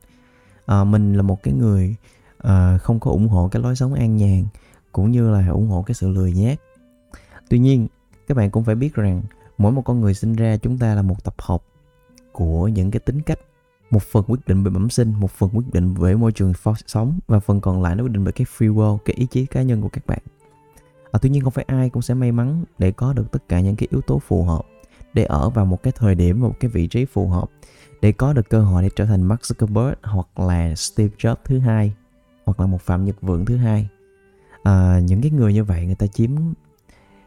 À, 0.67 0.85
mình 0.85 1.15
là 1.15 1.23
một 1.23 1.43
cái 1.43 1.55
người 1.55 1.95
à, 2.39 2.79
không 2.79 3.01
có 3.01 3.11
ủng 3.11 3.29
hộ 3.29 3.49
cái 3.49 3.63
lối 3.63 3.77
sống 3.77 3.95
an 3.95 4.17
nhàn 4.17 4.45
cũng 4.93 5.11
như 5.11 5.31
là 5.31 5.49
ủng 5.49 5.69
hộ 5.69 5.83
cái 5.83 5.95
sự 5.95 6.09
lười 6.09 6.33
nhác. 6.33 6.61
Tuy 7.49 7.59
nhiên 7.59 7.89
các 8.29 8.37
bạn 8.37 8.51
cũng 8.51 8.65
phải 8.65 8.75
biết 8.75 8.95
rằng 8.95 9.23
mỗi 9.59 9.73
một 9.73 9.83
con 9.83 10.01
người 10.01 10.15
sinh 10.15 10.35
ra 10.37 10.57
chúng 10.57 10.79
ta 10.79 10.95
là 10.95 11.03
một 11.03 11.25
tập 11.25 11.35
hợp 11.39 11.63
của 12.33 12.69
những 12.69 12.91
cái 12.91 13.01
tính 13.01 13.23
cách 13.23 13.39
một 13.91 14.03
phần 14.03 14.25
quyết 14.27 14.41
định 14.47 14.65
bởi 14.65 14.71
bẩm 14.71 14.91
sinh 14.91 15.13
một 15.13 15.31
phần 15.31 15.51
quyết 15.53 15.73
định 15.73 15.95
bởi 15.99 16.17
môi 16.17 16.33
trường 16.33 16.53
sống 16.87 17.19
và 17.27 17.41
phần 17.41 17.61
còn 17.61 17.83
lại 17.83 17.97
nó 17.97 18.05
quyết 18.05 18.13
định 18.13 18.25
bởi 18.25 18.33
cái 18.33 18.47
free 18.59 18.75
will 18.75 18.99
cái 18.99 19.17
ý 19.17 19.27
chí 19.27 19.47
cá 19.47 19.63
nhân 19.63 19.83
của 19.83 19.89
các 19.89 20.07
bạn. 20.07 20.19
À, 21.13 21.19
tuy 21.23 21.31
nhiên 21.31 21.43
không 21.43 21.53
phải 21.53 21.65
ai 21.69 21.91
cũng 21.91 22.03
sẽ 22.03 22.15
may 22.15 22.33
mắn 22.33 22.65
để 22.79 22.93
có 22.93 23.13
được 23.13 23.33
tất 23.33 23.49
cả 23.49 23.61
những 23.61 23.77
cái 23.77 23.89
yếu 23.91 24.01
tố 24.01 24.19
phù 24.19 24.45
hợp 24.45 24.67
để 25.15 25.25
ở 25.25 25.51
vào 25.51 25.67
một 25.67 25.83
cái 25.83 25.93
thời 25.97 26.15
điểm 26.15 26.41
một 26.41 26.55
cái 26.61 26.71
vị 26.71 26.87
trí 26.87 27.05
phù 27.05 27.29
hợp 27.29 27.51
để 28.01 28.13
có 28.13 28.33
được 28.33 28.49
cơ 28.49 28.61
hội 28.61 28.83
để 28.83 28.89
trở 28.97 29.05
thành 29.05 29.23
Mark 29.23 29.41
Zuckerberg 29.41 29.95
hoặc 30.03 30.39
là 30.39 30.75
Steve 30.75 31.15
Jobs 31.19 31.37
thứ 31.45 31.59
hai 31.59 31.93
hoặc 32.47 32.61
là 32.61 32.67
một 32.67 32.83
Phạm 32.83 33.05
Nhật 33.05 33.17
Vượng 33.21 33.45
thứ 33.45 33.57
hai. 33.57 33.89
À, 34.63 35.01
những 35.05 35.23
cái 35.23 35.31
người 35.31 35.55
như 35.55 35.65
vậy 35.65 35.87
người 35.87 35.95
ta 35.95 36.07
chiếm 36.07 36.31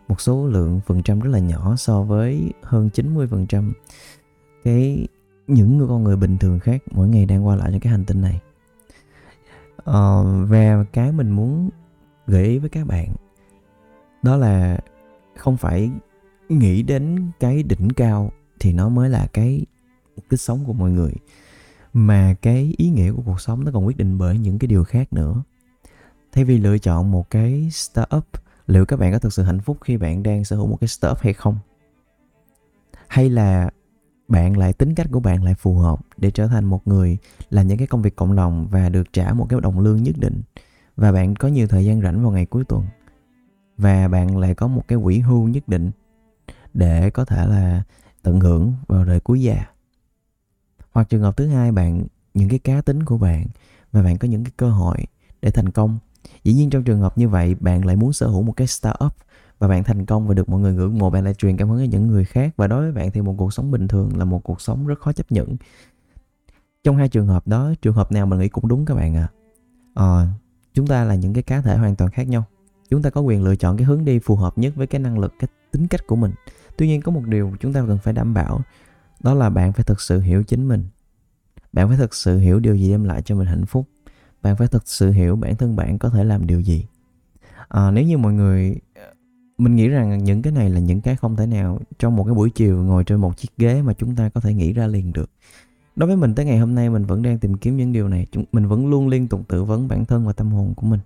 một 0.07 0.21
số 0.21 0.47
lượng 0.47 0.79
phần 0.87 1.03
trăm 1.03 1.19
rất 1.19 1.29
là 1.29 1.39
nhỏ 1.39 1.75
so 1.75 2.01
với 2.01 2.53
hơn 2.61 2.89
90% 2.93 3.71
cái 4.63 5.07
những 5.49 5.77
người 5.77 5.87
con 5.87 6.03
người 6.03 6.15
bình 6.15 6.37
thường 6.37 6.59
khác 6.59 6.83
mỗi 6.91 7.09
ngày 7.09 7.25
đang 7.25 7.47
qua 7.47 7.55
lại 7.55 7.69
trên 7.71 7.79
cái 7.79 7.91
hành 7.91 8.05
tinh 8.05 8.21
này. 8.21 8.39
Uh, 9.79 10.49
và 10.49 10.85
cái 10.93 11.11
mình 11.11 11.31
muốn 11.31 11.69
gợi 12.27 12.43
ý 12.43 12.57
với 12.57 12.69
các 12.69 12.87
bạn 12.87 13.15
đó 14.21 14.37
là 14.37 14.79
không 15.35 15.57
phải 15.57 15.91
nghĩ 16.49 16.83
đến 16.83 17.31
cái 17.39 17.63
đỉnh 17.63 17.89
cao 17.89 18.31
thì 18.59 18.73
nó 18.73 18.89
mới 18.89 19.09
là 19.09 19.27
cái 19.33 19.65
mục 20.15 20.25
đích 20.29 20.41
sống 20.41 20.63
của 20.65 20.73
mọi 20.73 20.91
người 20.91 21.13
mà 21.93 22.35
cái 22.41 22.73
ý 22.77 22.89
nghĩa 22.89 23.11
của 23.11 23.21
cuộc 23.25 23.41
sống 23.41 23.65
nó 23.65 23.71
còn 23.73 23.85
quyết 23.85 23.97
định 23.97 24.17
bởi 24.17 24.37
những 24.37 24.59
cái 24.59 24.67
điều 24.67 24.83
khác 24.83 25.13
nữa. 25.13 25.43
Thay 26.31 26.45
vì 26.45 26.57
lựa 26.57 26.77
chọn 26.77 27.11
một 27.11 27.29
cái 27.29 27.69
startup 27.71 28.25
liệu 28.67 28.85
các 28.85 28.99
bạn 28.99 29.11
có 29.11 29.19
thực 29.19 29.33
sự 29.33 29.43
hạnh 29.43 29.59
phúc 29.59 29.77
khi 29.81 29.97
bạn 29.97 30.23
đang 30.23 30.43
sở 30.43 30.55
hữu 30.55 30.67
một 30.67 30.77
cái 30.81 30.87
startup 30.87 31.19
hay 31.19 31.33
không? 31.33 31.57
Hay 33.07 33.29
là 33.29 33.69
bạn 34.29 34.57
lại 34.57 34.73
tính 34.73 34.95
cách 34.95 35.07
của 35.11 35.19
bạn 35.19 35.43
lại 35.43 35.53
phù 35.53 35.75
hợp 35.75 35.99
để 36.17 36.31
trở 36.31 36.47
thành 36.47 36.65
một 36.65 36.87
người 36.87 37.17
làm 37.49 37.67
những 37.67 37.77
cái 37.77 37.87
công 37.87 38.01
việc 38.01 38.15
cộng 38.15 38.35
đồng 38.35 38.67
và 38.67 38.89
được 38.89 39.13
trả 39.13 39.33
một 39.33 39.45
cái 39.49 39.61
đồng 39.61 39.79
lương 39.79 40.03
nhất 40.03 40.15
định. 40.17 40.41
Và 40.95 41.11
bạn 41.11 41.35
có 41.35 41.47
nhiều 41.47 41.67
thời 41.67 41.85
gian 41.85 42.01
rảnh 42.01 42.23
vào 42.23 42.31
ngày 42.31 42.45
cuối 42.45 42.63
tuần. 42.63 42.83
Và 43.77 44.07
bạn 44.07 44.37
lại 44.37 44.55
có 44.55 44.67
một 44.67 44.87
cái 44.87 44.99
quỹ 45.03 45.19
hưu 45.19 45.47
nhất 45.47 45.67
định 45.67 45.91
để 46.73 47.09
có 47.09 47.25
thể 47.25 47.47
là 47.47 47.83
tận 48.23 48.39
hưởng 48.39 48.73
vào 48.87 49.05
đời 49.05 49.19
cuối 49.19 49.41
già. 49.41 49.65
Hoặc 50.91 51.09
trường 51.09 51.21
hợp 51.21 51.37
thứ 51.37 51.47
hai, 51.47 51.71
bạn, 51.71 52.07
những 52.33 52.49
cái 52.49 52.59
cá 52.59 52.81
tính 52.81 53.03
của 53.03 53.17
bạn 53.17 53.45
và 53.91 54.03
bạn 54.03 54.17
có 54.17 54.27
những 54.27 54.43
cái 54.43 54.53
cơ 54.57 54.69
hội 54.69 54.97
để 55.41 55.51
thành 55.51 55.69
công. 55.69 55.97
Dĩ 56.43 56.53
nhiên 56.53 56.69
trong 56.69 56.83
trường 56.83 57.01
hợp 57.01 57.17
như 57.17 57.29
vậy, 57.29 57.55
bạn 57.55 57.85
lại 57.85 57.95
muốn 57.95 58.13
sở 58.13 58.27
hữu 58.27 58.41
một 58.41 58.53
cái 58.57 58.67
startup 58.67 59.13
và 59.59 59.67
bạn 59.67 59.83
thành 59.83 60.05
công 60.05 60.27
và 60.27 60.33
được 60.33 60.49
mọi 60.49 60.59
người 60.59 60.73
ngưỡng 60.73 60.97
mộ. 60.97 61.09
Bạn 61.09 61.23
lại 61.23 61.33
truyền 61.33 61.57
cảm 61.57 61.69
hứng 61.69 61.79
cho 61.79 61.85
những 61.91 62.07
người 62.07 62.25
khác. 62.25 62.53
Và 62.57 62.67
đối 62.67 62.81
với 62.81 62.91
bạn 62.91 63.11
thì 63.11 63.21
một 63.21 63.35
cuộc 63.37 63.53
sống 63.53 63.71
bình 63.71 63.87
thường 63.87 64.17
là 64.17 64.25
một 64.25 64.43
cuộc 64.43 64.61
sống 64.61 64.87
rất 64.87 64.99
khó 64.99 65.13
chấp 65.13 65.31
nhận. 65.31 65.57
Trong 66.83 66.97
hai 66.97 67.09
trường 67.09 67.27
hợp 67.27 67.47
đó 67.47 67.73
trường 67.81 67.93
hợp 67.93 68.11
nào 68.11 68.25
mình 68.25 68.39
nghĩ 68.39 68.47
cũng 68.47 68.67
đúng 68.67 68.85
các 68.85 68.95
bạn 68.95 69.15
ạ. 69.15 69.27
À. 69.93 70.05
à, 70.05 70.27
chúng 70.73 70.87
ta 70.87 71.03
là 71.03 71.15
những 71.15 71.33
cái 71.33 71.43
cá 71.43 71.61
thể 71.61 71.77
hoàn 71.77 71.95
toàn 71.95 72.11
khác 72.11 72.27
nhau. 72.27 72.43
Chúng 72.89 73.01
ta 73.01 73.09
có 73.09 73.21
quyền 73.21 73.43
lựa 73.43 73.55
chọn 73.55 73.77
cái 73.77 73.85
hướng 73.85 74.05
đi 74.05 74.19
phù 74.19 74.35
hợp 74.35 74.57
nhất 74.57 74.73
với 74.75 74.87
cái 74.87 75.01
năng 75.01 75.19
lực 75.19 75.33
cái 75.39 75.47
tính 75.71 75.87
cách 75.87 76.07
của 76.07 76.15
mình. 76.15 76.31
Tuy 76.77 76.87
nhiên 76.87 77.01
có 77.01 77.11
một 77.11 77.21
điều 77.25 77.53
chúng 77.59 77.73
ta 77.73 77.83
cần 77.87 77.97
phải 77.97 78.13
đảm 78.13 78.33
bảo 78.33 78.61
đó 79.19 79.33
là 79.33 79.49
bạn 79.49 79.73
phải 79.73 79.83
thực 79.83 80.01
sự 80.01 80.19
hiểu 80.19 80.43
chính 80.43 80.67
mình. 80.67 80.85
Bạn 81.73 81.87
phải 81.87 81.97
thực 81.97 82.15
sự 82.15 82.37
hiểu 82.37 82.59
điều 82.59 82.75
gì 82.75 82.91
đem 82.91 83.03
lại 83.03 83.21
cho 83.21 83.35
mình 83.35 83.47
hạnh 83.47 83.65
phúc. 83.65 83.87
Bạn 84.41 84.55
phải 84.55 84.67
thực 84.67 84.87
sự 84.87 85.11
hiểu 85.11 85.35
bản 85.35 85.55
thân 85.55 85.75
bạn 85.75 85.99
có 85.99 86.09
thể 86.09 86.23
làm 86.23 86.47
điều 86.47 86.59
gì. 86.59 86.85
À, 87.67 87.91
nếu 87.91 88.03
như 88.03 88.17
mọi 88.17 88.33
người 88.33 88.75
mình 89.59 89.75
nghĩ 89.75 89.87
rằng 89.87 90.23
những 90.23 90.41
cái 90.41 90.53
này 90.53 90.69
là 90.69 90.79
những 90.79 91.01
cái 91.01 91.15
không 91.15 91.35
thể 91.35 91.45
nào 91.45 91.79
trong 91.99 92.15
một 92.15 92.23
cái 92.23 92.33
buổi 92.33 92.49
chiều 92.49 92.83
ngồi 92.83 93.03
trên 93.03 93.21
một 93.21 93.37
chiếc 93.37 93.49
ghế 93.57 93.81
mà 93.81 93.93
chúng 93.93 94.15
ta 94.15 94.29
có 94.29 94.41
thể 94.41 94.53
nghĩ 94.53 94.73
ra 94.73 94.87
liền 94.87 95.13
được. 95.13 95.29
Đối 95.95 96.07
với 96.07 96.15
mình 96.15 96.35
tới 96.35 96.45
ngày 96.45 96.57
hôm 96.57 96.75
nay 96.75 96.89
mình 96.89 97.05
vẫn 97.05 97.21
đang 97.21 97.39
tìm 97.39 97.57
kiếm 97.57 97.77
những 97.77 97.93
điều 97.93 98.07
này 98.07 98.27
mình 98.51 98.67
vẫn 98.67 98.87
luôn 98.87 99.07
liên 99.07 99.27
tục 99.27 99.41
tự 99.47 99.63
vấn 99.63 99.87
bản 99.87 100.05
thân 100.05 100.25
và 100.25 100.33
tâm 100.33 100.51
hồn 100.51 100.73
của 100.75 100.87
mình. 100.87 100.99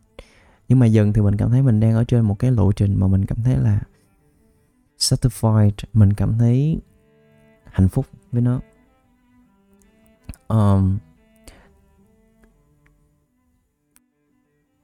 Nhưng 0.68 0.80
mà 0.80 0.86
dần 0.86 1.13
thì 1.13 1.22
mình 1.22 1.38
cảm 1.38 1.50
thấy 1.50 1.62
mình 1.62 1.80
đang 1.80 1.94
ở 1.94 2.04
trên 2.04 2.22
một 2.22 2.39
cái 2.39 2.52
lộ 2.52 2.72
trình 2.72 3.00
mà 3.00 3.08
mình 3.08 3.26
cảm 3.26 3.38
thấy 3.44 3.58
là 3.58 3.82
satisfied 5.00 5.72
mình 5.94 6.13
cảm 6.13 6.38
thấy 6.38 6.80
hạnh 7.66 7.89
phúc 7.89 8.06
với 8.32 8.42
nó. 8.42 8.62
Um, 10.48 10.98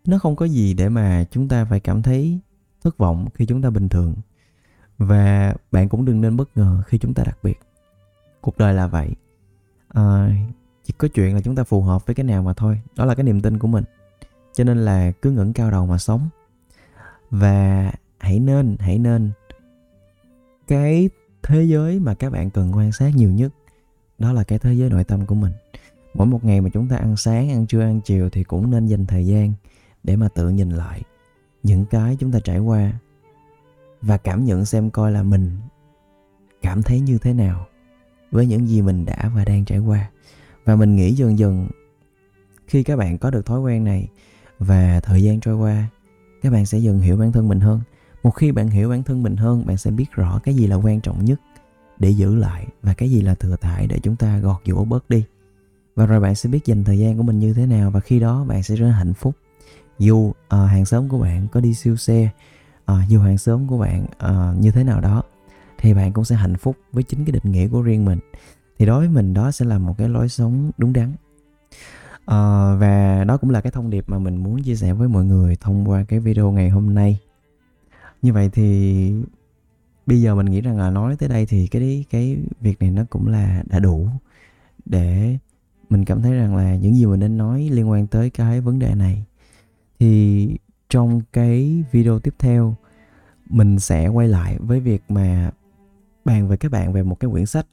nó 0.08 0.20
không 0.20 0.36
có 0.36 0.46
gì 0.46 0.74
để 0.74 0.90
mà 0.90 1.26
chúng 1.32 1.48
ta 1.48 1.66
phải 1.66 1.80
cảm 1.80 2.02
thấy 2.02 2.40
thất 2.84 2.98
vọng 2.98 3.28
khi 3.34 3.46
chúng 3.46 3.62
ta 3.62 3.70
bình 3.70 3.90
thường. 3.90 4.16
Và 4.98 5.54
bạn 5.72 5.90
cũng 5.90 6.06
đừng 6.06 6.22
nên 6.22 6.38
bất 6.38 6.58
ngờ 6.58 6.84
khi 6.88 6.98
chúng 6.98 7.14
ta 7.14 7.24
đặc 7.24 7.38
biệt. 7.44 7.60
Cuộc 8.42 8.58
đời 8.58 8.74
là 8.74 8.88
vậy. 8.88 9.10
À, 9.88 10.30
chỉ 10.86 10.94
có 10.98 11.08
chuyện 11.08 11.36
là 11.36 11.42
chúng 11.42 11.56
ta 11.56 11.64
phù 11.64 11.82
hợp 11.82 12.06
với 12.06 12.16
cái 12.16 12.24
nào 12.24 12.44
mà 12.44 12.54
thôi. 12.54 12.82
Đó 12.96 13.06
là 13.06 13.16
cái 13.16 13.24
niềm 13.24 13.42
tin 13.42 13.60
của 13.60 13.68
mình. 13.68 13.84
Cho 14.54 14.64
nên 14.64 14.78
là 14.78 15.12
cứ 15.12 15.32
ngẩng 15.32 15.54
cao 15.54 15.72
đầu 15.72 15.86
mà 15.86 15.98
sống. 15.98 16.30
Và 17.32 17.92
hãy 18.18 18.40
nên 18.40 18.78
hãy 18.80 19.00
nên 19.00 19.32
cái 20.68 21.10
thế 21.44 21.64
giới 21.64 22.00
mà 22.00 22.14
các 22.14 22.32
bạn 22.32 22.50
cần 22.50 22.76
quan 22.76 22.92
sát 22.92 23.16
nhiều 23.16 23.32
nhất 23.32 23.54
đó 24.20 24.34
là 24.34 24.44
cái 24.44 24.60
thế 24.60 24.74
giới 24.74 24.90
nội 24.90 25.04
tâm 25.04 25.26
của 25.26 25.36
mình. 25.36 25.52
Mỗi 26.14 26.28
một 26.28 26.46
ngày 26.46 26.62
mà 26.62 26.70
chúng 26.74 26.88
ta 26.88 26.98
ăn 26.98 27.18
sáng 27.18 27.50
ăn 27.50 27.68
trưa 27.68 27.82
ăn 27.82 28.02
chiều 28.02 28.30
thì 28.30 28.44
cũng 28.44 28.72
nên 28.72 28.86
dành 28.86 29.06
thời 29.06 29.26
gian 29.26 29.54
để 30.04 30.16
mà 30.16 30.28
tự 30.28 30.50
nhìn 30.50 30.70
lại 30.70 31.02
những 31.64 31.86
cái 31.86 32.16
chúng 32.20 32.32
ta 32.32 32.40
trải 32.44 32.60
qua 32.60 32.92
và 34.02 34.18
cảm 34.18 34.46
nhận 34.46 34.66
xem 34.66 34.90
coi 34.90 35.12
là 35.12 35.24
mình 35.24 35.58
cảm 36.62 36.84
thấy 36.84 37.00
như 37.00 37.18
thế 37.18 37.34
nào 37.34 37.66
với 38.32 38.46
những 38.46 38.68
gì 38.68 38.82
mình 38.82 39.06
đã 39.06 39.32
và 39.36 39.46
đang 39.46 39.66
trải 39.66 39.80
qua. 39.80 40.10
Và 40.66 40.76
mình 40.76 40.96
nghĩ 40.96 41.14
dần 41.14 41.40
dần, 41.40 41.68
khi 42.68 42.84
các 42.84 42.96
bạn 42.96 43.18
có 43.18 43.32
được 43.32 43.46
thói 43.46 43.60
quen 43.60 43.84
này 43.84 44.08
và 44.60 45.00
thời 45.00 45.24
gian 45.24 45.40
trôi 45.40 45.56
qua, 45.56 45.90
các 46.42 46.54
bạn 46.54 46.66
sẽ 46.66 46.78
dần 46.78 47.00
hiểu 47.00 47.18
bản 47.18 47.32
thân 47.32 47.48
mình 47.48 47.60
hơn. 47.60 47.82
Một 48.24 48.32
khi 48.32 48.52
bạn 48.52 48.70
hiểu 48.70 48.90
bản 48.90 49.04
thân 49.04 49.24
mình 49.24 49.38
hơn, 49.38 49.66
bạn 49.66 49.78
sẽ 49.78 49.92
biết 49.92 50.12
rõ 50.12 50.40
cái 50.44 50.56
gì 50.56 50.68
là 50.68 50.76
quan 50.76 51.02
trọng 51.02 51.26
nhất 51.26 51.42
để 52.00 52.10
giữ 52.10 52.36
lại 52.36 52.68
và 52.82 52.94
cái 52.94 53.12
gì 53.12 53.22
là 53.22 53.36
thừa 53.36 53.56
thải 53.56 53.88
để 53.88 54.00
chúng 54.00 54.16
ta 54.16 54.40
gọt 54.40 54.62
giũa 54.66 54.86
bớt 54.86 55.10
đi. 55.10 55.24
Và 55.96 56.06
rồi 56.06 56.20
bạn 56.20 56.36
sẽ 56.36 56.50
biết 56.50 56.66
dành 56.66 56.84
thời 56.84 57.00
gian 57.00 57.18
của 57.18 57.24
mình 57.24 57.40
như 57.40 57.54
thế 57.54 57.66
nào 57.66 57.92
và 57.92 58.00
khi 58.00 58.20
đó 58.20 58.44
bạn 58.44 58.64
sẽ 58.64 58.76
rất 58.76 58.90
hạnh 58.90 59.14
phúc 59.14 59.36
dù 60.00 60.18
uh, 60.28 60.34
hàng 60.50 60.86
xóm 60.86 61.10
của 61.10 61.20
bạn 61.20 61.48
có 61.52 61.60
đi 61.60 61.74
siêu 61.74 61.96
xe 61.96 62.30
uh, 62.92 62.98
dù 63.08 63.20
hàng 63.20 63.38
xóm 63.38 63.68
của 63.68 63.78
bạn 63.78 64.04
uh, 64.04 64.62
như 64.62 64.72
thế 64.72 64.84
nào 64.84 65.02
đó 65.02 65.24
thì 65.78 65.94
bạn 65.94 66.14
cũng 66.14 66.26
sẽ 66.26 66.36
hạnh 66.36 66.58
phúc 66.58 66.78
với 66.92 67.04
chính 67.04 67.26
cái 67.26 67.32
định 67.32 67.52
nghĩa 67.52 67.68
của 67.68 67.82
riêng 67.82 68.06
mình. 68.06 68.20
Thì 68.80 68.86
đối 68.86 69.00
với 69.00 69.10
mình 69.10 69.34
đó 69.34 69.52
sẽ 69.52 69.66
là 69.66 69.78
một 69.78 69.96
cái 69.98 70.10
lối 70.10 70.30
sống 70.30 70.72
đúng 70.78 70.94
đắn. 70.94 71.14
Uh, 72.20 72.80
và 72.80 73.24
đó 73.28 73.38
cũng 73.38 73.50
là 73.50 73.62
cái 73.62 73.72
thông 73.72 73.90
điệp 73.90 74.10
mà 74.10 74.20
mình 74.20 74.38
muốn 74.38 74.64
chia 74.64 74.76
sẻ 74.76 74.94
với 74.94 75.08
mọi 75.08 75.26
người 75.26 75.56
thông 75.56 75.90
qua 75.90 76.04
cái 76.04 76.20
video 76.20 76.52
ngày 76.52 76.70
hôm 76.70 76.94
nay. 76.94 77.20
Như 78.22 78.34
vậy 78.34 78.50
thì 78.54 79.14
bây 80.06 80.22
giờ 80.22 80.36
mình 80.36 80.46
nghĩ 80.46 80.62
rằng 80.62 80.78
là 80.78 80.90
nói 80.90 81.16
tới 81.16 81.30
đây 81.30 81.46
thì 81.46 81.68
cái 81.68 82.06
cái 82.10 82.38
việc 82.62 82.82
này 82.82 82.92
nó 82.92 83.04
cũng 83.10 83.28
là 83.28 83.64
đã 83.66 83.80
đủ 83.80 84.08
để 84.86 85.38
mình 85.90 86.06
cảm 86.06 86.22
thấy 86.22 86.34
rằng 86.34 86.56
là 86.56 86.76
những 86.76 86.96
gì 86.96 87.06
mình 87.06 87.20
nên 87.20 87.38
nói 87.38 87.70
liên 87.72 87.90
quan 87.90 88.08
tới 88.08 88.30
cái 88.30 88.62
vấn 88.62 88.80
đề 88.80 88.96
này 88.96 89.24
thì 90.00 90.58
trong 90.90 91.22
cái 91.34 91.84
video 91.92 92.20
tiếp 92.20 92.34
theo 92.40 92.76
mình 93.46 93.80
sẽ 93.80 94.08
quay 94.08 94.28
lại 94.28 94.58
với 94.60 94.80
việc 94.80 95.04
mà 95.10 95.52
bàn 96.26 96.48
với 96.48 96.58
các 96.58 96.72
bạn 96.72 96.94
về 96.94 97.04
một 97.04 97.20
cái 97.20 97.32
quyển 97.32 97.46
sách 97.46 97.66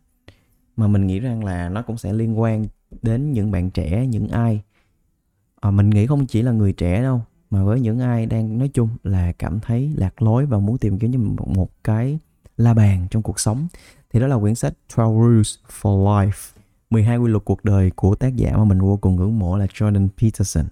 mà 0.77 0.87
mình 0.87 1.07
nghĩ 1.07 1.21
rằng 1.21 1.45
là 1.45 1.69
nó 1.69 1.83
cũng 1.83 1.99
sẽ 1.99 2.13
liên 2.13 2.41
quan 2.41 2.67
đến 3.03 3.33
những 3.33 3.51
bạn 3.51 3.71
trẻ 3.71 4.07
những 4.07 4.29
ai 4.29 4.63
à, 5.61 5.71
mình 5.71 5.91
nghĩ 5.91 6.07
không 6.07 6.27
chỉ 6.27 6.43
là 6.43 6.53
người 6.53 6.73
trẻ 6.73 7.03
đâu 7.03 7.21
mà 7.51 7.65
với 7.65 7.81
những 7.81 8.01
ai 8.01 8.27
đang 8.27 8.59
nói 8.59 8.71
chung 8.75 8.89
là 9.03 9.33
cảm 9.33 9.61
thấy 9.61 9.93
lạc 9.97 10.23
lối 10.23 10.47
và 10.47 10.59
muốn 10.59 10.79
tìm 10.79 10.99
kiếm 10.99 11.13
cho 11.13 11.19
mình 11.19 11.37
một, 11.37 11.49
một 11.49 11.71
cái 11.85 12.19
la 12.57 12.75
bàn 12.75 13.07
trong 13.11 13.23
cuộc 13.23 13.41
sống 13.41 13.69
thì 14.13 14.21
đó 14.21 14.27
là 14.27 14.39
quyển 14.39 14.55
sách 14.55 14.75
12 14.97 15.15
Rules 15.15 15.55
for 15.81 16.05
Life 16.05 16.53
12 16.91 17.19
quy 17.19 17.31
luật 17.31 17.45
cuộc 17.45 17.65
đời 17.65 17.91
của 17.97 18.15
tác 18.15 18.37
giả 18.37 18.57
mà 18.57 18.65
mình 18.65 18.81
vô 18.81 18.97
cùng 18.97 19.17
ngưỡng 19.17 19.39
mộ 19.39 19.59
là 19.59 19.67
Jordan 19.67 20.09
Peterson. 20.23 20.67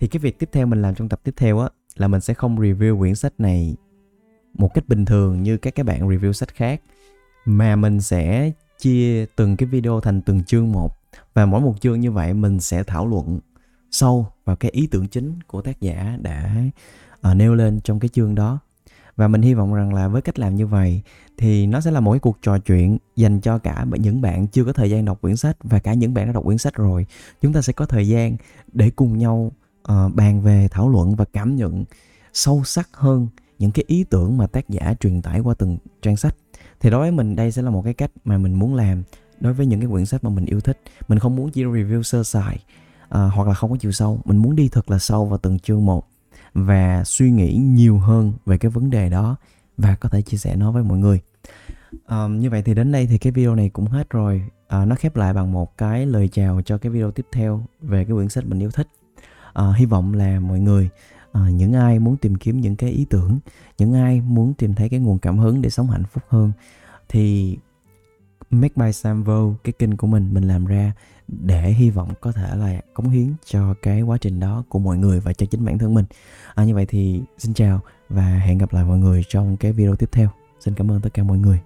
Thì 0.00 0.08
cái 0.08 0.20
việc 0.20 0.38
tiếp 0.38 0.48
theo 0.52 0.66
mình 0.66 0.82
làm 0.82 0.94
trong 0.94 1.08
tập 1.08 1.20
tiếp 1.24 1.34
theo 1.36 1.58
á 1.58 1.68
là 1.96 2.08
mình 2.08 2.20
sẽ 2.20 2.34
không 2.34 2.60
review 2.60 2.98
quyển 2.98 3.14
sách 3.14 3.32
này 3.38 3.76
một 4.54 4.74
cách 4.74 4.88
bình 4.88 5.04
thường 5.04 5.42
như 5.42 5.56
các 5.56 5.74
các 5.74 5.86
bạn 5.86 6.08
review 6.08 6.32
sách 6.32 6.54
khác 6.54 6.80
mà 7.44 7.76
mình 7.76 8.00
sẽ 8.00 8.52
chia 8.78 9.26
từng 9.36 9.56
cái 9.56 9.66
video 9.66 10.00
thành 10.00 10.20
từng 10.22 10.44
chương 10.44 10.72
một. 10.72 10.96
Và 11.34 11.46
mỗi 11.46 11.60
một 11.60 11.80
chương 11.80 12.00
như 12.00 12.12
vậy 12.12 12.34
mình 12.34 12.60
sẽ 12.60 12.82
thảo 12.82 13.06
luận 13.06 13.40
sâu 13.90 14.26
vào 14.44 14.56
cái 14.56 14.70
ý 14.70 14.86
tưởng 14.86 15.08
chính 15.08 15.38
của 15.46 15.62
tác 15.62 15.80
giả 15.80 16.18
đã 16.22 16.54
uh, 17.30 17.36
nêu 17.36 17.54
lên 17.54 17.80
trong 17.80 18.00
cái 18.00 18.08
chương 18.08 18.34
đó. 18.34 18.58
Và 19.16 19.28
mình 19.28 19.42
hy 19.42 19.54
vọng 19.54 19.74
rằng 19.74 19.94
là 19.94 20.08
với 20.08 20.22
cách 20.22 20.38
làm 20.38 20.56
như 20.56 20.66
vậy 20.66 21.02
thì 21.38 21.66
nó 21.66 21.80
sẽ 21.80 21.90
là 21.90 22.00
một 22.00 22.12
cái 22.12 22.20
cuộc 22.20 22.38
trò 22.42 22.58
chuyện 22.58 22.98
dành 23.16 23.40
cho 23.40 23.58
cả 23.58 23.86
những 23.90 24.20
bạn 24.20 24.46
chưa 24.46 24.64
có 24.64 24.72
thời 24.72 24.90
gian 24.90 25.04
đọc 25.04 25.20
quyển 25.20 25.36
sách 25.36 25.56
và 25.62 25.78
cả 25.78 25.94
những 25.94 26.14
bạn 26.14 26.26
đã 26.26 26.32
đọc 26.32 26.44
quyển 26.44 26.58
sách 26.58 26.74
rồi. 26.74 27.06
Chúng 27.40 27.52
ta 27.52 27.62
sẽ 27.62 27.72
có 27.72 27.86
thời 27.86 28.08
gian 28.08 28.36
để 28.72 28.90
cùng 28.90 29.18
nhau 29.18 29.52
uh, 29.90 30.14
bàn 30.14 30.42
về 30.42 30.68
thảo 30.70 30.88
luận 30.88 31.14
và 31.14 31.24
cảm 31.32 31.56
nhận 31.56 31.84
sâu 32.32 32.62
sắc 32.64 32.88
hơn 32.92 33.28
những 33.58 33.70
cái 33.70 33.84
ý 33.88 34.04
tưởng 34.04 34.38
mà 34.38 34.46
tác 34.46 34.68
giả 34.68 34.94
truyền 35.00 35.22
tải 35.22 35.40
qua 35.40 35.54
từng 35.54 35.78
trang 36.02 36.16
sách. 36.16 36.34
Thì 36.80 36.90
đối 36.90 37.00
với 37.00 37.10
mình 37.10 37.36
đây 37.36 37.52
sẽ 37.52 37.62
là 37.62 37.70
một 37.70 37.82
cái 37.82 37.94
cách 37.94 38.10
mà 38.24 38.38
mình 38.38 38.54
muốn 38.54 38.74
làm 38.74 39.02
đối 39.40 39.52
với 39.52 39.66
những 39.66 39.80
cái 39.80 39.88
quyển 39.88 40.06
sách 40.06 40.24
mà 40.24 40.30
mình 40.30 40.46
yêu 40.46 40.60
thích. 40.60 40.80
Mình 41.08 41.18
không 41.18 41.36
muốn 41.36 41.50
chỉ 41.50 41.64
review 41.64 42.02
sơ 42.02 42.22
sài 42.22 42.64
uh, 43.04 43.10
hoặc 43.10 43.48
là 43.48 43.54
không 43.54 43.70
có 43.70 43.76
chiều 43.76 43.92
sâu. 43.92 44.20
Mình 44.24 44.36
muốn 44.36 44.56
đi 44.56 44.68
thật 44.68 44.90
là 44.90 44.98
sâu 44.98 45.26
vào 45.26 45.38
từng 45.38 45.58
chương 45.58 45.86
một 45.86 46.08
và 46.54 47.04
suy 47.04 47.30
nghĩ 47.30 47.56
nhiều 47.56 47.98
hơn 47.98 48.32
về 48.46 48.58
cái 48.58 48.70
vấn 48.70 48.90
đề 48.90 49.10
đó 49.10 49.36
và 49.76 49.96
có 49.96 50.08
thể 50.08 50.22
chia 50.22 50.36
sẻ 50.36 50.56
nó 50.56 50.72
với 50.72 50.82
mọi 50.82 50.98
người. 50.98 51.20
Um, 52.08 52.38
như 52.38 52.50
vậy 52.50 52.62
thì 52.62 52.74
đến 52.74 52.92
đây 52.92 53.06
thì 53.06 53.18
cái 53.18 53.32
video 53.32 53.54
này 53.54 53.68
cũng 53.68 53.86
hết 53.86 54.10
rồi. 54.10 54.42
Uh, 54.82 54.88
nó 54.88 54.96
khép 54.96 55.16
lại 55.16 55.34
bằng 55.34 55.52
một 55.52 55.78
cái 55.78 56.06
lời 56.06 56.28
chào 56.28 56.62
cho 56.62 56.78
cái 56.78 56.92
video 56.92 57.10
tiếp 57.10 57.26
theo 57.32 57.64
về 57.80 58.04
cái 58.04 58.14
quyển 58.14 58.28
sách 58.28 58.44
mình 58.46 58.58
yêu 58.58 58.70
thích 58.70 58.88
à, 59.52 59.72
hy 59.76 59.84
vọng 59.84 60.14
là 60.14 60.40
mọi 60.40 60.60
người 60.60 60.88
à, 61.32 61.40
những 61.50 61.72
ai 61.72 61.98
muốn 61.98 62.16
tìm 62.16 62.34
kiếm 62.34 62.60
những 62.60 62.76
cái 62.76 62.90
ý 62.90 63.06
tưởng 63.10 63.38
những 63.78 63.94
ai 63.94 64.20
muốn 64.20 64.54
tìm 64.54 64.74
thấy 64.74 64.88
cái 64.88 65.00
nguồn 65.00 65.18
cảm 65.18 65.38
hứng 65.38 65.62
để 65.62 65.70
sống 65.70 65.90
hạnh 65.90 66.04
phúc 66.12 66.22
hơn 66.28 66.52
thì 67.08 67.56
Make 68.50 68.74
by 68.76 68.92
Samvo 68.92 69.50
cái 69.64 69.72
kênh 69.72 69.96
của 69.96 70.06
mình 70.06 70.34
mình 70.34 70.44
làm 70.44 70.66
ra 70.66 70.92
để 71.28 71.70
hy 71.70 71.90
vọng 71.90 72.08
có 72.20 72.32
thể 72.32 72.56
là 72.56 72.80
cống 72.94 73.10
hiến 73.10 73.34
cho 73.44 73.74
cái 73.82 74.02
quá 74.02 74.18
trình 74.20 74.40
đó 74.40 74.64
của 74.68 74.78
mọi 74.78 74.98
người 74.98 75.20
và 75.20 75.32
cho 75.32 75.46
chính 75.46 75.64
bản 75.64 75.78
thân 75.78 75.94
mình. 75.94 76.04
À, 76.54 76.64
như 76.64 76.74
vậy 76.74 76.86
thì 76.86 77.22
xin 77.38 77.54
chào 77.54 77.80
và 78.08 78.24
hẹn 78.24 78.58
gặp 78.58 78.72
lại 78.72 78.84
mọi 78.84 78.98
người 78.98 79.24
trong 79.28 79.56
cái 79.56 79.72
video 79.72 79.96
tiếp 79.96 80.08
theo. 80.12 80.28
Xin 80.60 80.74
cảm 80.74 80.90
ơn 80.90 81.00
tất 81.00 81.14
cả 81.14 81.22
mọi 81.22 81.38
người. 81.38 81.60